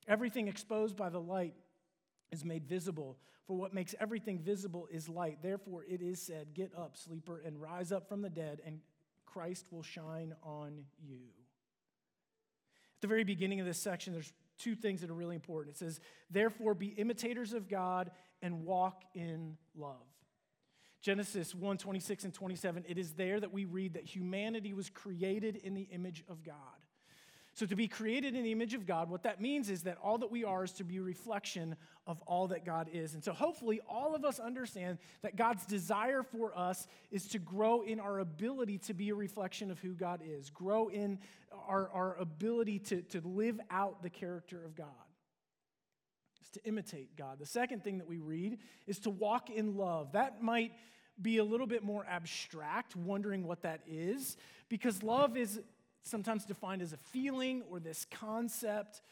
Everything 0.09 0.49
exposed 0.49 0.97
by 0.97 1.09
the 1.09 1.20
light 1.20 1.54
is 2.30 2.44
made 2.44 2.66
visible, 2.66 3.18
for 3.47 3.56
what 3.56 3.75
makes 3.75 3.94
everything 4.00 4.38
visible 4.38 4.87
is 4.90 5.09
light. 5.09 5.38
Therefore, 5.42 5.85
it 5.88 6.00
is 6.00 6.23
said, 6.23 6.54
Get 6.54 6.73
up, 6.76 6.97
sleeper, 6.97 7.42
and 7.44 7.61
rise 7.61 7.90
up 7.92 8.09
from 8.09 8.23
the 8.23 8.30
dead, 8.30 8.61
and 8.64 8.80
Christ 9.26 9.66
will 9.70 9.82
shine 9.82 10.35
on 10.42 10.85
you. 10.99 11.20
At 12.97 13.02
the 13.02 13.09
very 13.09 13.25
beginning 13.25 13.61
of 13.61 13.66
this 13.66 13.78
section, 13.78 14.12
there's 14.12 14.32
two 14.59 14.75
things 14.75 15.00
that 15.00 15.11
are 15.11 15.14
really 15.14 15.35
important. 15.35 15.75
It 15.75 15.78
says, 15.78 16.00
Therefore, 16.30 16.75
be 16.75 16.88
imitators 16.88 17.52
of 17.52 17.68
God 17.68 18.11
and 18.42 18.64
walk 18.64 19.02
in 19.14 19.56
love. 19.76 19.97
Genesis 21.00 21.54
1 21.54 21.78
26 21.78 22.25
and 22.25 22.35
27, 22.35 22.85
it 22.87 22.99
is 22.99 23.12
there 23.12 23.40
that 23.40 23.52
we 23.52 23.64
read 23.64 23.94
that 23.94 24.04
humanity 24.04 24.75
was 24.75 24.90
created 24.90 25.56
in 25.56 25.75
the 25.75 25.88
image 25.90 26.23
of 26.28 26.44
God. 26.44 26.54
So, 27.54 27.66
to 27.66 27.75
be 27.75 27.88
created 27.88 28.37
in 28.37 28.44
the 28.44 28.52
image 28.52 28.75
of 28.75 28.87
God, 28.87 29.11
what 29.11 29.25
that 29.25 29.40
means 29.40 29.70
is 29.70 29.82
that 29.82 29.99
all 30.02 30.18
that 30.18 30.30
we 30.30 30.44
are 30.44 30.62
is 30.62 30.73
to 30.73 30.85
be 30.85 30.99
a 30.99 31.02
reflection 31.02 31.75
of 32.06 32.23
all 32.23 32.49
that 32.49 32.64
God 32.64 32.88
is. 32.92 33.14
And 33.14 33.25
so, 33.25 33.32
hopefully, 33.32 33.80
all 33.88 34.14
of 34.14 34.25
us 34.25 34.38
understand 34.38 34.99
that 35.23 35.37
God's 35.37 35.64
desire 35.66 36.23
for 36.23 36.56
us 36.56 36.87
is 37.11 37.26
to 37.28 37.38
grow 37.38 37.82
in 37.82 37.99
our 37.99 38.20
ability 38.20 38.78
to 38.78 38.94
be 38.94 39.09
a 39.09 39.14
reflection 39.14 39.70
of 39.70 39.80
who 39.80 39.94
God 39.94 40.20
is, 40.25 40.50
grow 40.50 40.88
in 40.88 41.18
our, 41.66 41.90
our 41.90 42.16
ability 42.18 42.78
to, 42.80 43.02
to 43.02 43.20
live 43.26 43.59
out 43.70 44.02
the 44.02 44.11
character 44.11 44.62
of 44.64 44.76
God 44.76 44.87
to 46.52 46.64
imitate 46.64 47.16
God. 47.16 47.38
The 47.38 47.47
second 47.47 47.85
thing 47.85 47.99
that 47.99 48.07
we 48.07 48.19
read 48.19 48.59
is 48.87 48.99
to 49.00 49.11
walk 49.11 49.50
in 49.50 49.76
love. 49.76 50.12
That 50.12 50.42
might 50.42 50.73
be 51.21 51.38
a 51.38 51.45
little 51.45 51.66
bit 51.66 51.83
more 51.83 52.04
abstract, 52.09 52.97
wondering 52.97 53.47
what 53.47 53.62
that 53.62 53.80
is, 53.87 54.37
because 54.69 55.02
love 55.02 55.37
is 55.37 55.61
sometimes 56.02 56.45
defined 56.45 56.83
as 56.83 56.92
a 56.92 56.97
feeling 56.97 57.62
or 57.71 57.78
this 57.78 58.07
concept. 58.11 59.02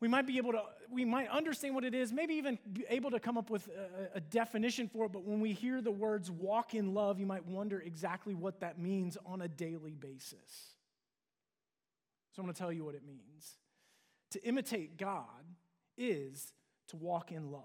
We 0.00 0.08
might 0.08 0.26
be 0.26 0.38
able 0.38 0.52
to, 0.52 0.62
we 0.90 1.04
might 1.04 1.28
understand 1.28 1.74
what 1.74 1.84
it 1.84 1.94
is, 1.94 2.12
maybe 2.12 2.34
even 2.34 2.58
be 2.72 2.84
able 2.88 3.10
to 3.10 3.20
come 3.20 3.36
up 3.36 3.50
with 3.50 3.68
a, 3.68 4.16
a 4.16 4.20
definition 4.20 4.88
for 4.88 5.06
it, 5.06 5.12
but 5.12 5.24
when 5.24 5.40
we 5.40 5.52
hear 5.52 5.80
the 5.80 5.92
words 5.92 6.30
walk 6.30 6.74
in 6.74 6.94
love, 6.94 7.20
you 7.20 7.26
might 7.26 7.46
wonder 7.46 7.80
exactly 7.80 8.34
what 8.34 8.60
that 8.60 8.78
means 8.78 9.16
on 9.26 9.42
a 9.42 9.48
daily 9.48 9.94
basis. 9.94 10.74
So 12.32 12.40
I'm 12.40 12.46
going 12.46 12.54
to 12.54 12.58
tell 12.58 12.72
you 12.72 12.84
what 12.84 12.94
it 12.94 13.06
means. 13.06 13.58
To 14.30 14.42
imitate 14.44 14.96
God 14.96 15.44
is 16.02 16.52
to 16.88 16.96
walk 16.96 17.32
in 17.32 17.50
love. 17.50 17.62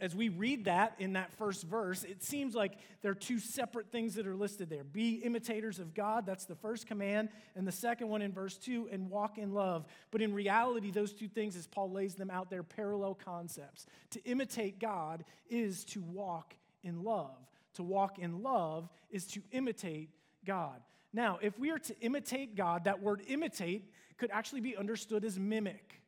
As 0.00 0.16
we 0.16 0.30
read 0.30 0.64
that 0.64 0.96
in 0.98 1.12
that 1.12 1.32
first 1.38 1.62
verse, 1.62 2.02
it 2.02 2.20
seems 2.20 2.56
like 2.56 2.72
there 3.02 3.12
are 3.12 3.14
two 3.14 3.38
separate 3.38 3.92
things 3.92 4.16
that 4.16 4.26
are 4.26 4.34
listed 4.34 4.68
there. 4.68 4.82
Be 4.82 5.14
imitators 5.16 5.78
of 5.78 5.94
God, 5.94 6.26
that's 6.26 6.44
the 6.44 6.56
first 6.56 6.88
command, 6.88 7.28
and 7.54 7.68
the 7.68 7.72
second 7.72 8.08
one 8.08 8.20
in 8.20 8.32
verse 8.32 8.56
2, 8.56 8.88
and 8.90 9.08
walk 9.08 9.38
in 9.38 9.54
love. 9.54 9.86
But 10.10 10.22
in 10.22 10.34
reality, 10.34 10.90
those 10.90 11.12
two 11.12 11.28
things, 11.28 11.54
as 11.54 11.68
Paul 11.68 11.92
lays 11.92 12.16
them 12.16 12.30
out, 12.30 12.50
they're 12.50 12.64
parallel 12.64 13.14
concepts. 13.14 13.86
To 14.10 14.24
imitate 14.24 14.80
God 14.80 15.24
is 15.48 15.84
to 15.86 16.02
walk 16.02 16.56
in 16.82 17.04
love. 17.04 17.36
To 17.74 17.84
walk 17.84 18.18
in 18.18 18.42
love 18.42 18.88
is 19.08 19.24
to 19.28 19.42
imitate 19.52 20.10
God. 20.44 20.80
Now, 21.12 21.38
if 21.40 21.56
we 21.60 21.70
are 21.70 21.78
to 21.78 22.00
imitate 22.00 22.56
God, 22.56 22.84
that 22.84 23.00
word 23.00 23.22
imitate 23.28 23.92
could 24.18 24.30
actually 24.32 24.62
be 24.62 24.76
understood 24.76 25.24
as 25.24 25.38
mimic. 25.38 26.02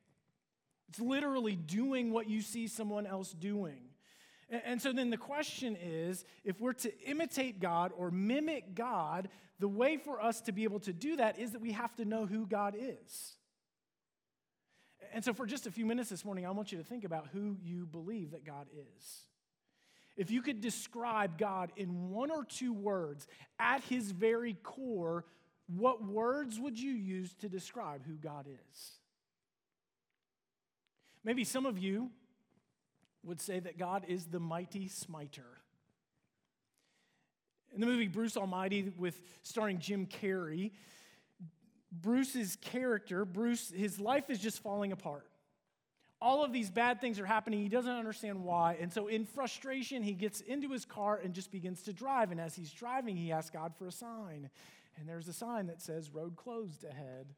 It's 0.88 1.00
literally 1.00 1.56
doing 1.56 2.12
what 2.12 2.28
you 2.28 2.40
see 2.40 2.66
someone 2.66 3.06
else 3.06 3.32
doing. 3.32 3.80
And 4.50 4.80
so 4.80 4.92
then 4.92 5.10
the 5.10 5.18
question 5.18 5.76
is 5.76 6.24
if 6.44 6.60
we're 6.60 6.72
to 6.74 6.98
imitate 7.04 7.60
God 7.60 7.92
or 7.94 8.10
mimic 8.10 8.74
God, 8.74 9.28
the 9.58 9.68
way 9.68 9.98
for 9.98 10.22
us 10.22 10.40
to 10.42 10.52
be 10.52 10.64
able 10.64 10.80
to 10.80 10.92
do 10.92 11.16
that 11.16 11.38
is 11.38 11.52
that 11.52 11.60
we 11.60 11.72
have 11.72 11.94
to 11.96 12.04
know 12.04 12.24
who 12.24 12.46
God 12.46 12.74
is. 12.78 13.34
And 15.12 15.24
so 15.24 15.34
for 15.34 15.46
just 15.46 15.66
a 15.66 15.70
few 15.70 15.84
minutes 15.84 16.08
this 16.08 16.24
morning, 16.24 16.46
I 16.46 16.50
want 16.50 16.72
you 16.72 16.78
to 16.78 16.84
think 16.84 17.04
about 17.04 17.28
who 17.32 17.56
you 17.62 17.86
believe 17.86 18.30
that 18.30 18.44
God 18.44 18.66
is. 18.72 19.26
If 20.16 20.30
you 20.30 20.42
could 20.42 20.60
describe 20.60 21.38
God 21.38 21.70
in 21.76 22.10
one 22.10 22.30
or 22.30 22.44
two 22.44 22.72
words 22.72 23.26
at 23.58 23.82
his 23.84 24.10
very 24.10 24.54
core, 24.62 25.24
what 25.66 26.04
words 26.04 26.58
would 26.58 26.78
you 26.78 26.92
use 26.92 27.34
to 27.36 27.48
describe 27.48 28.04
who 28.06 28.14
God 28.14 28.46
is? 28.48 28.97
Maybe 31.28 31.44
some 31.44 31.66
of 31.66 31.76
you 31.76 32.10
would 33.22 33.38
say 33.38 33.60
that 33.60 33.76
God 33.76 34.06
is 34.08 34.24
the 34.24 34.40
mighty 34.40 34.88
smiter. 34.88 35.58
In 37.74 37.82
the 37.82 37.86
movie 37.86 38.08
Bruce 38.08 38.38
Almighty, 38.38 38.94
with 38.96 39.20
starring 39.42 39.78
Jim 39.78 40.06
Carrey, 40.06 40.70
Bruce's 41.92 42.56
character, 42.56 43.26
Bruce, 43.26 43.70
his 43.70 44.00
life 44.00 44.30
is 44.30 44.38
just 44.38 44.62
falling 44.62 44.90
apart. 44.90 45.28
All 46.18 46.42
of 46.42 46.50
these 46.50 46.70
bad 46.70 46.98
things 46.98 47.20
are 47.20 47.26
happening. 47.26 47.60
He 47.60 47.68
doesn't 47.68 47.94
understand 47.94 48.42
why. 48.42 48.78
And 48.80 48.90
so, 48.90 49.08
in 49.08 49.26
frustration, 49.26 50.02
he 50.02 50.14
gets 50.14 50.40
into 50.40 50.70
his 50.70 50.86
car 50.86 51.20
and 51.22 51.34
just 51.34 51.52
begins 51.52 51.82
to 51.82 51.92
drive. 51.92 52.32
And 52.32 52.40
as 52.40 52.56
he's 52.56 52.72
driving, 52.72 53.18
he 53.18 53.32
asks 53.32 53.50
God 53.50 53.74
for 53.78 53.86
a 53.86 53.92
sign. 53.92 54.48
And 54.96 55.06
there's 55.06 55.28
a 55.28 55.34
sign 55.34 55.66
that 55.66 55.82
says, 55.82 56.08
Road 56.08 56.36
closed 56.36 56.84
ahead. 56.84 57.34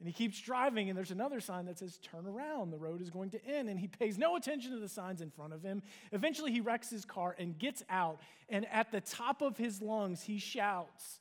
And 0.00 0.08
he 0.08 0.12
keeps 0.12 0.40
driving, 0.40 0.88
and 0.88 0.98
there's 0.98 1.12
another 1.12 1.40
sign 1.40 1.66
that 1.66 1.78
says, 1.78 1.98
Turn 1.98 2.26
around, 2.26 2.70
the 2.70 2.78
road 2.78 3.00
is 3.00 3.10
going 3.10 3.30
to 3.30 3.44
end. 3.46 3.68
And 3.68 3.78
he 3.78 3.86
pays 3.86 4.18
no 4.18 4.36
attention 4.36 4.72
to 4.72 4.78
the 4.78 4.88
signs 4.88 5.20
in 5.20 5.30
front 5.30 5.52
of 5.52 5.62
him. 5.62 5.82
Eventually, 6.12 6.52
he 6.52 6.60
wrecks 6.60 6.90
his 6.90 7.04
car 7.04 7.34
and 7.38 7.58
gets 7.58 7.82
out. 7.88 8.20
And 8.48 8.66
at 8.72 8.90
the 8.90 9.00
top 9.00 9.40
of 9.40 9.56
his 9.56 9.80
lungs, 9.80 10.22
he 10.22 10.38
shouts, 10.38 11.20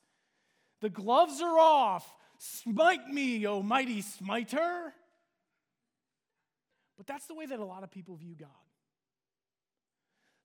The 0.81 0.89
gloves 0.89 1.41
are 1.41 1.59
off. 1.59 2.07
Smite 2.39 3.07
me, 3.07 3.45
O 3.47 3.61
mighty 3.61 4.01
smiter. 4.01 4.93
But 6.97 7.07
that's 7.07 7.27
the 7.27 7.35
way 7.35 7.45
that 7.45 7.59
a 7.59 7.65
lot 7.65 7.83
of 7.83 7.91
people 7.91 8.15
view 8.15 8.35
God. 8.37 8.49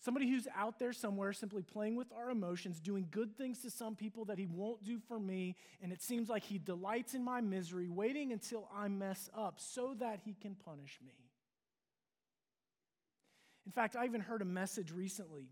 Somebody 0.01 0.29
who's 0.29 0.47
out 0.55 0.79
there 0.79 0.93
somewhere 0.93 1.33
simply 1.33 1.63
playing 1.63 1.97
with 1.97 2.13
our 2.13 2.31
emotions, 2.31 2.79
doing 2.79 3.09
good 3.11 3.37
things 3.37 3.63
to 3.63 3.71
some 3.71 3.97
people 3.97 4.27
that 4.27 4.39
he 4.39 4.47
won't 4.47 4.85
do 4.85 5.01
for 5.09 5.19
me, 5.19 5.57
and 5.83 5.93
it 5.93 6.03
seems 6.03 6.29
like 6.29 6.45
he 6.45 6.59
delights 6.59 7.15
in 7.15 7.25
my 7.25 7.41
misery, 7.41 7.89
waiting 7.89 8.33
until 8.33 8.69
I 8.75 8.89
mess 8.89 9.29
up 9.37 9.59
so 9.59 9.95
that 9.99 10.21
he 10.25 10.35
can 10.35 10.55
punish 10.55 11.01
me. 11.05 11.15
In 13.67 13.73
fact, 13.73 13.97
I 13.97 14.05
even 14.05 14.21
heard 14.21 14.41
a 14.41 14.47
message 14.47 14.93
recently. 14.93 15.51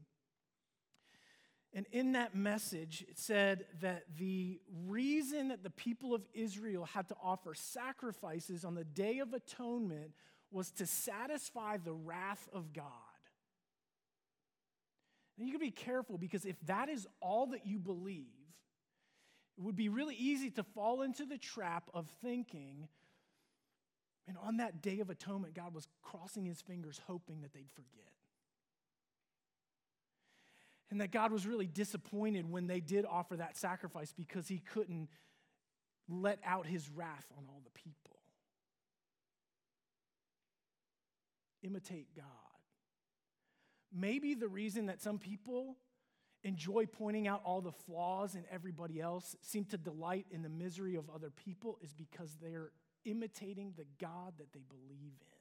And 1.74 1.84
in 1.92 2.12
that 2.12 2.34
message, 2.34 3.04
it 3.06 3.18
said 3.18 3.66
that 3.80 4.04
the 4.16 4.60
reason 4.86 5.48
that 5.48 5.62
the 5.62 5.70
people 5.70 6.14
of 6.14 6.22
Israel 6.32 6.84
had 6.86 7.08
to 7.08 7.16
offer 7.22 7.52
sacrifices 7.52 8.64
on 8.64 8.74
the 8.74 8.84
Day 8.84 9.18
of 9.18 9.34
Atonement 9.34 10.12
was 10.50 10.70
to 10.70 10.86
satisfy 10.86 11.76
the 11.76 11.92
wrath 11.92 12.48
of 12.52 12.72
God. 12.72 12.86
You 15.38 15.50
can 15.50 15.60
be 15.60 15.70
careful 15.70 16.18
because 16.18 16.44
if 16.44 16.56
that 16.66 16.88
is 16.88 17.06
all 17.20 17.48
that 17.48 17.66
you 17.66 17.78
believe, 17.78 18.26
it 19.58 19.62
would 19.62 19.76
be 19.76 19.88
really 19.88 20.14
easy 20.14 20.50
to 20.52 20.62
fall 20.62 21.02
into 21.02 21.24
the 21.24 21.38
trap 21.38 21.88
of 21.94 22.08
thinking, 22.22 22.88
and 24.26 24.36
on 24.42 24.58
that 24.58 24.82
day 24.82 25.00
of 25.00 25.10
atonement, 25.10 25.54
God 25.54 25.74
was 25.74 25.88
crossing 26.02 26.44
his 26.44 26.60
fingers 26.60 27.00
hoping 27.06 27.42
that 27.42 27.52
they'd 27.52 27.70
forget. 27.74 28.12
And 30.90 31.00
that 31.00 31.10
God 31.10 31.32
was 31.32 31.46
really 31.46 31.66
disappointed 31.66 32.50
when 32.50 32.66
they 32.66 32.80
did 32.80 33.04
offer 33.04 33.36
that 33.36 33.56
sacrifice 33.56 34.12
because 34.12 34.46
he 34.46 34.58
couldn't 34.58 35.08
let 36.08 36.38
out 36.44 36.66
his 36.66 36.88
wrath 36.88 37.26
on 37.36 37.44
all 37.48 37.60
the 37.64 37.70
people. 37.70 38.16
Imitate 41.62 42.14
God. 42.14 42.24
Maybe 43.96 44.34
the 44.34 44.48
reason 44.48 44.86
that 44.86 45.00
some 45.00 45.18
people 45.18 45.76
enjoy 46.44 46.86
pointing 46.86 47.26
out 47.26 47.40
all 47.44 47.60
the 47.60 47.72
flaws 47.72 48.34
in 48.34 48.44
everybody 48.50 49.00
else, 49.00 49.34
seem 49.40 49.64
to 49.64 49.76
delight 49.76 50.26
in 50.30 50.42
the 50.42 50.48
misery 50.48 50.96
of 50.96 51.10
other 51.12 51.30
people, 51.30 51.78
is 51.82 51.92
because 51.92 52.36
they're 52.40 52.70
imitating 53.04 53.72
the 53.76 53.86
God 53.98 54.34
that 54.38 54.52
they 54.52 54.62
believe 54.68 55.14
in. 55.20 55.36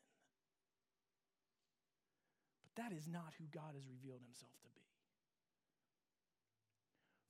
But 2.64 2.84
that 2.84 2.96
is 2.96 3.08
not 3.08 3.34
who 3.38 3.46
God 3.54 3.74
has 3.76 3.84
revealed 3.88 4.22
himself 4.26 4.52
to 4.64 4.70
be. 4.70 4.82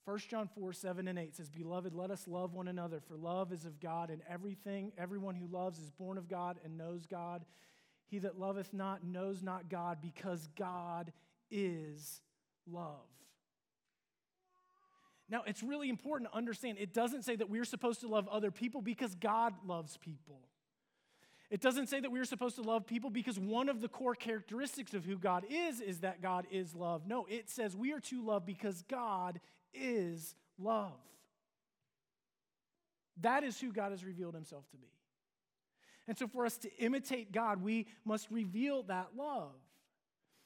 1 0.06 0.20
John 0.30 0.50
4, 0.56 0.72
7 0.72 1.08
and 1.08 1.18
8 1.18 1.36
says, 1.36 1.50
Beloved, 1.50 1.94
let 1.94 2.12
us 2.12 2.28
love 2.28 2.54
one 2.54 2.68
another, 2.68 3.00
for 3.00 3.18
love 3.18 3.52
is 3.52 3.66
of 3.66 3.80
God, 3.80 4.12
and 4.12 4.22
everything, 4.30 4.92
everyone 4.98 5.36
who 5.36 5.48
loves 5.48 5.80
is 5.80 5.90
born 5.90 6.18
of 6.18 6.30
God 6.30 6.60
and 6.64 6.78
knows 6.78 7.08
God. 7.08 7.44
He 8.08 8.20
that 8.20 8.40
loveth 8.40 8.74
not 8.74 9.04
knows 9.04 9.42
not 9.42 9.70
God, 9.70 9.98
because 10.02 10.48
God 10.58 11.12
is 11.50 12.22
love. 12.72 13.02
Now, 15.28 15.44
it's 15.48 15.64
really 15.64 15.90
important 15.90 16.30
to 16.32 16.38
understand 16.38 16.78
it 16.80 16.94
doesn't 16.94 17.24
say 17.24 17.36
that 17.36 17.50
we're 17.50 17.66
supposed 17.66 18.02
to 18.02 18.08
love 18.08 18.28
other 18.28 18.52
people 18.52 18.82
because 18.82 19.16
God 19.16 19.56
loves 19.66 19.98
people. 19.98 20.40
It 21.50 21.62
doesn't 21.62 21.88
say 21.88 22.00
that 22.00 22.12
we're 22.12 22.26
supposed 22.26 22.56
to 22.56 22.62
love 22.62 22.86
people 22.86 23.10
because 23.10 23.40
one 23.40 23.70
of 23.70 23.82
the 23.82 23.88
core 23.88 24.16
characteristics 24.16 24.94
of 24.94 25.06
who 25.06 25.18
God 25.18 25.46
is 25.50 25.80
is 25.80 26.00
that 26.00 26.22
God 26.22 26.48
is 26.52 26.76
love. 26.76 27.08
No, 27.08 27.26
it 27.30 27.50
says 27.50 27.76
we 27.76 27.92
are 27.94 28.00
to 28.02 28.24
love 28.24 28.46
because 28.46 28.84
God 28.90 29.40
is 29.74 30.36
love. 30.58 30.94
That 33.22 33.44
is 33.44 33.60
who 33.60 33.72
God 33.72 33.92
has 33.92 34.04
revealed 34.04 34.34
himself 34.34 34.70
to 34.72 34.78
be. 34.78 34.88
And 36.08 36.18
so, 36.18 36.28
for 36.28 36.46
us 36.46 36.58
to 36.60 36.76
imitate 36.78 37.32
God, 37.32 37.64
we 37.64 37.88
must 38.04 38.30
reveal 38.30 38.84
that 38.84 39.10
love. 39.18 39.54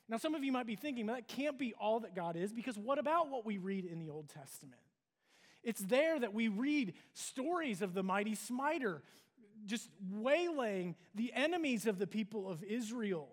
Now, 0.07 0.17
some 0.17 0.33
of 0.33 0.43
you 0.43 0.51
might 0.51 0.65
be 0.65 0.75
thinking, 0.75 1.07
that 1.07 1.27
can't 1.27 1.59
be 1.59 1.73
all 1.79 1.99
that 1.99 2.15
God 2.15 2.35
is, 2.35 2.51
because 2.51 2.77
what 2.77 2.97
about 2.97 3.29
what 3.29 3.45
we 3.45 3.57
read 3.57 3.85
in 3.85 3.99
the 3.99 4.09
Old 4.09 4.29
Testament? 4.29 4.81
It's 5.63 5.81
there 5.81 6.19
that 6.19 6.33
we 6.33 6.47
read 6.47 6.93
stories 7.13 7.81
of 7.81 7.93
the 7.93 8.01
mighty 8.01 8.35
smiter 8.35 9.03
just 9.65 9.89
waylaying 10.09 10.95
the 11.15 11.33
enemies 11.33 11.85
of 11.85 11.99
the 11.99 12.07
people 12.07 12.49
of 12.49 12.63
Israel. 12.63 13.27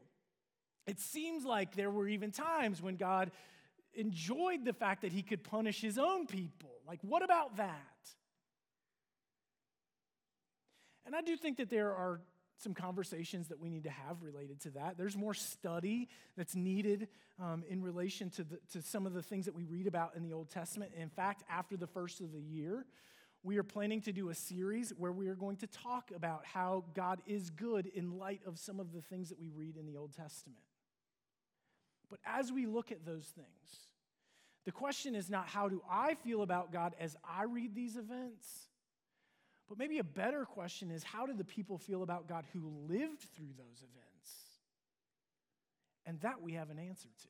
It 0.86 1.00
seems 1.00 1.44
like 1.44 1.76
there 1.76 1.90
were 1.90 2.08
even 2.08 2.30
times 2.30 2.82
when 2.82 2.96
God 2.96 3.30
enjoyed 3.94 4.64
the 4.64 4.72
fact 4.72 5.02
that 5.02 5.12
he 5.12 5.22
could 5.22 5.42
punish 5.42 5.80
his 5.80 5.98
own 5.98 6.26
people. 6.26 6.70
Like, 6.86 6.98
what 7.02 7.22
about 7.22 7.56
that? 7.56 7.74
And 11.06 11.14
I 11.14 11.22
do 11.22 11.36
think 11.36 11.56
that 11.58 11.70
there 11.70 11.94
are 11.94 12.20
some 12.58 12.74
conversations 12.74 13.48
that 13.48 13.60
we 13.60 13.68
need 13.68 13.84
to 13.84 13.90
have 13.90 14.22
related 14.22 14.60
to 14.62 14.70
that. 14.70 14.96
There's 14.96 15.16
more 15.16 15.34
study 15.34 16.08
that's 16.36 16.56
needed 16.56 17.08
um, 17.40 17.62
in 17.68 17.82
relation 17.82 18.30
to, 18.30 18.44
the, 18.44 18.58
to 18.72 18.82
some 18.82 19.06
of 19.06 19.12
the 19.12 19.22
things 19.22 19.44
that 19.44 19.54
we 19.54 19.64
read 19.64 19.86
about 19.86 20.16
in 20.16 20.22
the 20.22 20.32
Old 20.32 20.50
Testament. 20.50 20.92
In 20.98 21.10
fact, 21.10 21.44
after 21.50 21.76
the 21.76 21.86
first 21.86 22.20
of 22.20 22.32
the 22.32 22.40
year, 22.40 22.86
we 23.42 23.58
are 23.58 23.62
planning 23.62 24.00
to 24.02 24.12
do 24.12 24.30
a 24.30 24.34
series 24.34 24.90
where 24.96 25.12
we 25.12 25.28
are 25.28 25.34
going 25.34 25.56
to 25.58 25.66
talk 25.66 26.10
about 26.14 26.44
how 26.44 26.84
God 26.94 27.20
is 27.26 27.50
good 27.50 27.86
in 27.94 28.18
light 28.18 28.40
of 28.46 28.58
some 28.58 28.80
of 28.80 28.92
the 28.92 29.02
things 29.02 29.28
that 29.28 29.38
we 29.38 29.50
read 29.50 29.76
in 29.76 29.86
the 29.86 29.96
Old 29.96 30.16
Testament. 30.16 30.58
But 32.10 32.20
as 32.24 32.50
we 32.50 32.66
look 32.66 32.90
at 32.90 33.04
those 33.04 33.26
things, 33.26 33.86
the 34.64 34.72
question 34.72 35.14
is 35.14 35.30
not 35.30 35.46
how 35.46 35.68
do 35.68 35.82
I 35.88 36.14
feel 36.14 36.42
about 36.42 36.72
God 36.72 36.94
as 36.98 37.16
I 37.24 37.44
read 37.44 37.74
these 37.74 37.96
events, 37.96 38.68
but 39.68 39.78
maybe 39.78 39.98
a 39.98 40.04
better 40.04 40.44
question 40.44 40.90
is 40.90 41.02
how 41.02 41.26
do 41.26 41.32
the 41.32 41.44
people 41.44 41.78
feel 41.78 42.02
about 42.02 42.28
God 42.28 42.44
who 42.52 42.72
lived 42.88 43.22
through 43.34 43.52
those 43.56 43.82
events? 43.82 44.32
And 46.04 46.20
that 46.20 46.40
we 46.40 46.52
have 46.52 46.70
an 46.70 46.78
answer 46.78 47.08
to. 47.22 47.28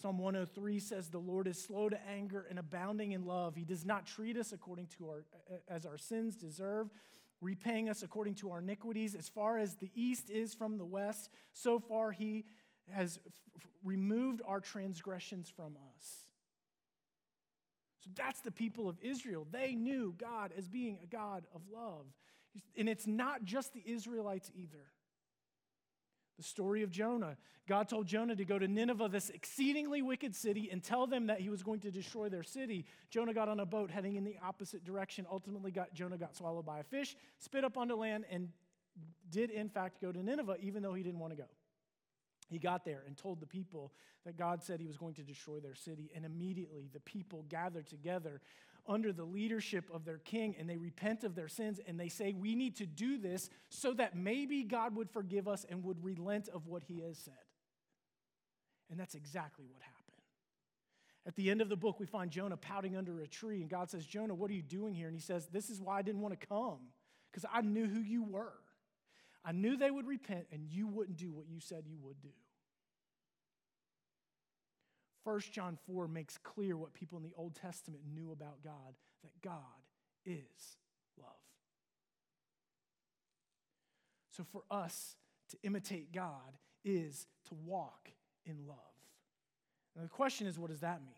Psalm 0.00 0.18
103 0.18 0.78
says, 0.78 1.08
The 1.08 1.18
Lord 1.18 1.48
is 1.48 1.60
slow 1.60 1.88
to 1.88 1.98
anger 2.08 2.46
and 2.48 2.58
abounding 2.58 3.12
in 3.12 3.26
love. 3.26 3.56
He 3.56 3.64
does 3.64 3.84
not 3.84 4.06
treat 4.06 4.36
us 4.36 4.52
according 4.52 4.86
to 4.98 5.08
our, 5.08 5.24
as 5.68 5.84
our 5.84 5.98
sins 5.98 6.36
deserve, 6.36 6.88
repaying 7.40 7.88
us 7.88 8.02
according 8.02 8.36
to 8.36 8.52
our 8.52 8.60
iniquities. 8.60 9.16
As 9.16 9.28
far 9.28 9.58
as 9.58 9.74
the 9.74 9.90
east 9.94 10.30
is 10.30 10.54
from 10.54 10.78
the 10.78 10.84
west, 10.84 11.30
so 11.52 11.80
far 11.80 12.12
he 12.12 12.44
has 12.90 13.18
f- 13.26 13.62
removed 13.82 14.40
our 14.46 14.60
transgressions 14.60 15.50
from 15.50 15.76
us. 15.96 16.27
So 18.08 18.22
that's 18.22 18.40
the 18.40 18.50
people 18.50 18.88
of 18.88 18.96
Israel. 19.02 19.46
They 19.50 19.74
knew 19.74 20.14
God 20.16 20.52
as 20.56 20.68
being 20.68 20.98
a 21.02 21.06
God 21.06 21.46
of 21.54 21.62
love. 21.72 22.06
And 22.76 22.88
it's 22.88 23.06
not 23.06 23.44
just 23.44 23.72
the 23.72 23.82
Israelites 23.84 24.50
either. 24.54 24.84
The 26.36 26.42
story 26.44 26.82
of 26.82 26.90
Jonah. 26.90 27.36
God 27.66 27.88
told 27.88 28.06
Jonah 28.06 28.36
to 28.36 28.44
go 28.44 28.58
to 28.58 28.68
Nineveh, 28.68 29.08
this 29.08 29.28
exceedingly 29.28 30.02
wicked 30.02 30.34
city, 30.34 30.68
and 30.70 30.82
tell 30.82 31.06
them 31.06 31.26
that 31.26 31.40
he 31.40 31.50
was 31.50 31.62
going 31.62 31.80
to 31.80 31.90
destroy 31.90 32.28
their 32.28 32.44
city. 32.44 32.86
Jonah 33.10 33.34
got 33.34 33.48
on 33.48 33.60
a 33.60 33.66
boat 33.66 33.90
heading 33.90 34.16
in 34.16 34.24
the 34.24 34.36
opposite 34.42 34.84
direction. 34.84 35.26
Ultimately, 35.30 35.70
got, 35.70 35.92
Jonah 35.92 36.16
got 36.16 36.36
swallowed 36.36 36.64
by 36.64 36.78
a 36.78 36.84
fish, 36.84 37.16
spit 37.38 37.64
up 37.64 37.76
onto 37.76 37.94
land, 37.94 38.24
and 38.30 38.48
did, 39.30 39.50
in 39.50 39.68
fact, 39.68 40.00
go 40.00 40.12
to 40.12 40.22
Nineveh, 40.22 40.56
even 40.62 40.82
though 40.82 40.94
he 40.94 41.02
didn't 41.02 41.20
want 41.20 41.32
to 41.32 41.36
go. 41.36 41.48
He 42.48 42.58
got 42.58 42.84
there 42.84 43.02
and 43.06 43.16
told 43.16 43.40
the 43.40 43.46
people 43.46 43.92
that 44.24 44.36
God 44.36 44.62
said 44.62 44.80
he 44.80 44.86
was 44.86 44.96
going 44.96 45.14
to 45.14 45.22
destroy 45.22 45.60
their 45.60 45.74
city. 45.74 46.10
And 46.14 46.24
immediately 46.24 46.88
the 46.92 47.00
people 47.00 47.44
gathered 47.48 47.86
together 47.86 48.40
under 48.86 49.12
the 49.12 49.24
leadership 49.24 49.84
of 49.92 50.04
their 50.04 50.18
king 50.18 50.56
and 50.58 50.68
they 50.68 50.78
repent 50.78 51.22
of 51.22 51.34
their 51.34 51.48
sins 51.48 51.78
and 51.86 52.00
they 52.00 52.08
say, 52.08 52.32
We 52.32 52.54
need 52.54 52.76
to 52.76 52.86
do 52.86 53.18
this 53.18 53.50
so 53.68 53.92
that 53.94 54.16
maybe 54.16 54.62
God 54.62 54.96
would 54.96 55.10
forgive 55.10 55.46
us 55.46 55.66
and 55.68 55.84
would 55.84 56.02
relent 56.02 56.48
of 56.48 56.66
what 56.66 56.84
he 56.84 57.00
has 57.00 57.18
said. 57.18 57.34
And 58.90 58.98
that's 58.98 59.14
exactly 59.14 59.66
what 59.66 59.82
happened. 59.82 59.94
At 61.26 61.36
the 61.36 61.50
end 61.50 61.60
of 61.60 61.68
the 61.68 61.76
book, 61.76 62.00
we 62.00 62.06
find 62.06 62.30
Jonah 62.30 62.56
pouting 62.56 62.96
under 62.96 63.20
a 63.20 63.26
tree, 63.26 63.60
and 63.60 63.68
God 63.68 63.90
says, 63.90 64.06
Jonah, 64.06 64.34
what 64.34 64.50
are 64.50 64.54
you 64.54 64.62
doing 64.62 64.94
here? 64.94 65.08
And 65.08 65.14
he 65.14 65.20
says, 65.20 65.46
This 65.46 65.68
is 65.68 65.78
why 65.78 65.98
I 65.98 66.02
didn't 66.02 66.22
want 66.22 66.40
to 66.40 66.46
come, 66.46 66.78
because 67.30 67.44
I 67.52 67.60
knew 67.60 67.86
who 67.86 68.00
you 68.00 68.24
were. 68.24 68.54
I 69.44 69.52
knew 69.52 69.76
they 69.76 69.90
would 69.90 70.06
repent, 70.06 70.46
and 70.52 70.64
you 70.68 70.86
wouldn't 70.86 71.16
do 71.16 71.32
what 71.32 71.48
you 71.48 71.60
said 71.60 71.84
you 71.86 71.98
would 72.02 72.20
do. 72.20 72.28
1 75.24 75.40
John 75.52 75.78
4 75.86 76.08
makes 76.08 76.38
clear 76.38 76.76
what 76.76 76.94
people 76.94 77.18
in 77.18 77.24
the 77.24 77.34
Old 77.36 77.54
Testament 77.54 78.02
knew 78.14 78.32
about 78.32 78.62
God 78.62 78.94
that 79.22 79.32
God 79.42 79.58
is 80.24 80.76
love. 81.18 81.28
So 84.30 84.44
for 84.52 84.62
us 84.70 85.16
to 85.50 85.58
imitate 85.62 86.12
God 86.12 86.56
is 86.84 87.26
to 87.48 87.54
walk 87.66 88.10
in 88.46 88.66
love. 88.66 88.76
And 89.96 90.04
the 90.04 90.08
question 90.08 90.46
is, 90.46 90.58
what 90.58 90.70
does 90.70 90.80
that 90.80 91.00
mean? 91.02 91.14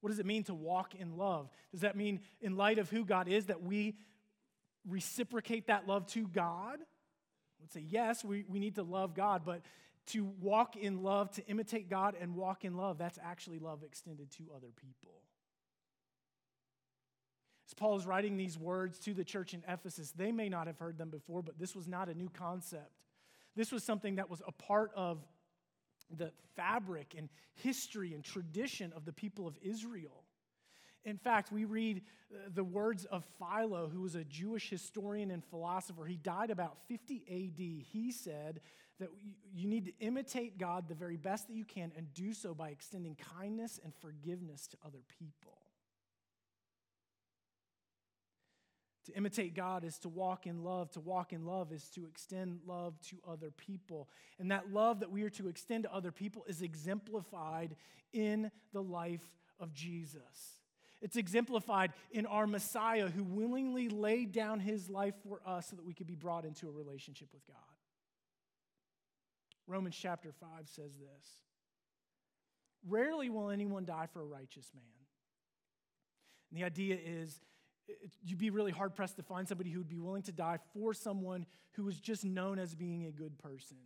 What 0.00 0.10
does 0.10 0.18
it 0.18 0.26
mean 0.26 0.44
to 0.44 0.54
walk 0.54 0.94
in 0.94 1.16
love? 1.16 1.50
Does 1.70 1.82
that 1.82 1.96
mean, 1.96 2.20
in 2.40 2.56
light 2.56 2.78
of 2.78 2.88
who 2.88 3.04
God 3.04 3.28
is, 3.28 3.46
that 3.46 3.62
we 3.62 3.96
reciprocate 4.88 5.66
that 5.66 5.86
love 5.86 6.06
to 6.08 6.26
God? 6.26 6.78
Would 7.60 7.72
say, 7.72 7.84
yes, 7.88 8.24
we, 8.24 8.44
we 8.48 8.58
need 8.58 8.76
to 8.76 8.82
love 8.82 9.14
God, 9.14 9.42
but 9.44 9.62
to 10.08 10.24
walk 10.40 10.76
in 10.76 11.02
love, 11.02 11.30
to 11.32 11.46
imitate 11.46 11.90
God 11.90 12.14
and 12.18 12.34
walk 12.34 12.64
in 12.64 12.76
love, 12.76 12.98
that's 12.98 13.18
actually 13.22 13.58
love 13.58 13.82
extended 13.82 14.30
to 14.32 14.44
other 14.54 14.68
people. 14.76 15.12
As 17.68 17.74
Paul 17.74 17.96
is 17.96 18.06
writing 18.06 18.36
these 18.36 18.58
words 18.58 18.98
to 19.00 19.12
the 19.12 19.24
church 19.24 19.52
in 19.52 19.62
Ephesus, 19.68 20.10
they 20.12 20.32
may 20.32 20.48
not 20.48 20.66
have 20.66 20.78
heard 20.78 20.96
them 20.96 21.10
before, 21.10 21.42
but 21.42 21.58
this 21.58 21.76
was 21.76 21.86
not 21.86 22.08
a 22.08 22.14
new 22.14 22.30
concept. 22.30 23.02
This 23.54 23.70
was 23.70 23.84
something 23.84 24.16
that 24.16 24.30
was 24.30 24.40
a 24.46 24.52
part 24.52 24.90
of 24.96 25.18
the 26.16 26.32
fabric 26.56 27.14
and 27.18 27.28
history 27.54 28.14
and 28.14 28.24
tradition 28.24 28.92
of 28.96 29.04
the 29.04 29.12
people 29.12 29.46
of 29.46 29.58
Israel. 29.60 30.24
In 31.08 31.16
fact, 31.16 31.50
we 31.50 31.64
read 31.64 32.02
uh, 32.30 32.50
the 32.54 32.62
words 32.62 33.06
of 33.06 33.24
Philo, 33.38 33.88
who 33.88 34.02
was 34.02 34.14
a 34.14 34.24
Jewish 34.24 34.68
historian 34.68 35.30
and 35.30 35.42
philosopher. 35.42 36.04
He 36.04 36.16
died 36.16 36.50
about 36.50 36.76
50 36.86 37.22
AD. 37.26 37.86
He 37.92 38.12
said 38.12 38.60
that 39.00 39.08
you 39.54 39.68
need 39.68 39.86
to 39.86 39.92
imitate 40.00 40.58
God 40.58 40.86
the 40.86 40.94
very 40.94 41.16
best 41.16 41.48
that 41.48 41.54
you 41.54 41.64
can 41.64 41.92
and 41.96 42.12
do 42.12 42.34
so 42.34 42.52
by 42.52 42.68
extending 42.68 43.16
kindness 43.38 43.80
and 43.82 43.94
forgiveness 43.94 44.66
to 44.66 44.76
other 44.84 44.98
people. 45.18 45.56
To 49.06 49.16
imitate 49.16 49.54
God 49.54 49.82
is 49.82 49.98
to 50.00 50.10
walk 50.10 50.46
in 50.46 50.62
love. 50.62 50.90
To 50.90 51.00
walk 51.00 51.32
in 51.32 51.46
love 51.46 51.72
is 51.72 51.88
to 51.94 52.04
extend 52.04 52.60
love 52.66 53.00
to 53.08 53.16
other 53.26 53.50
people. 53.50 54.10
And 54.38 54.50
that 54.50 54.74
love 54.74 55.00
that 55.00 55.10
we 55.10 55.22
are 55.22 55.30
to 55.30 55.48
extend 55.48 55.84
to 55.84 55.94
other 55.94 56.12
people 56.12 56.44
is 56.46 56.60
exemplified 56.60 57.76
in 58.12 58.50
the 58.74 58.82
life 58.82 59.32
of 59.58 59.72
Jesus. 59.72 60.57
It's 61.00 61.16
exemplified 61.16 61.92
in 62.10 62.26
our 62.26 62.46
Messiah 62.46 63.08
who 63.08 63.22
willingly 63.22 63.88
laid 63.88 64.32
down 64.32 64.58
his 64.58 64.90
life 64.90 65.14
for 65.22 65.40
us 65.46 65.68
so 65.68 65.76
that 65.76 65.84
we 65.84 65.94
could 65.94 66.08
be 66.08 66.16
brought 66.16 66.44
into 66.44 66.66
a 66.68 66.72
relationship 66.72 67.28
with 67.32 67.46
God. 67.46 67.56
Romans 69.66 69.96
chapter 70.00 70.32
5 70.32 70.48
says 70.64 70.92
this 70.96 71.28
Rarely 72.86 73.30
will 73.30 73.50
anyone 73.50 73.84
die 73.84 74.08
for 74.12 74.22
a 74.22 74.26
righteous 74.26 74.70
man. 74.74 74.84
And 76.50 76.60
the 76.60 76.64
idea 76.64 76.98
is 77.04 77.38
you'd 78.22 78.38
be 78.38 78.50
really 78.50 78.72
hard 78.72 78.94
pressed 78.94 79.16
to 79.16 79.22
find 79.22 79.46
somebody 79.46 79.70
who 79.70 79.78
would 79.78 79.88
be 79.88 79.98
willing 79.98 80.22
to 80.22 80.32
die 80.32 80.58
for 80.74 80.92
someone 80.92 81.46
who 81.72 81.84
was 81.84 81.98
just 82.00 82.24
known 82.24 82.58
as 82.58 82.74
being 82.74 83.06
a 83.06 83.10
good 83.10 83.38
person. 83.38 83.76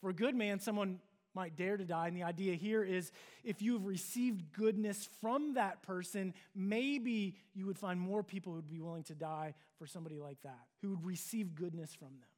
For 0.00 0.10
a 0.10 0.14
good 0.14 0.34
man, 0.34 0.60
someone 0.60 1.00
might 1.38 1.54
dare 1.54 1.76
to 1.76 1.84
die. 1.84 2.08
And 2.08 2.16
the 2.16 2.24
idea 2.24 2.56
here 2.56 2.82
is 2.82 3.12
if 3.44 3.62
you've 3.62 3.86
received 3.86 4.52
goodness 4.52 5.08
from 5.20 5.54
that 5.54 5.82
person, 5.82 6.34
maybe 6.52 7.36
you 7.54 7.64
would 7.66 7.78
find 7.78 8.00
more 8.00 8.24
people 8.24 8.50
who 8.50 8.56
would 8.56 8.68
be 8.68 8.80
willing 8.80 9.04
to 9.04 9.14
die 9.14 9.54
for 9.78 9.86
somebody 9.86 10.18
like 10.18 10.42
that, 10.42 10.66
who 10.82 10.90
would 10.90 11.04
receive 11.04 11.54
goodness 11.54 11.94
from 11.94 12.08
them. 12.08 12.28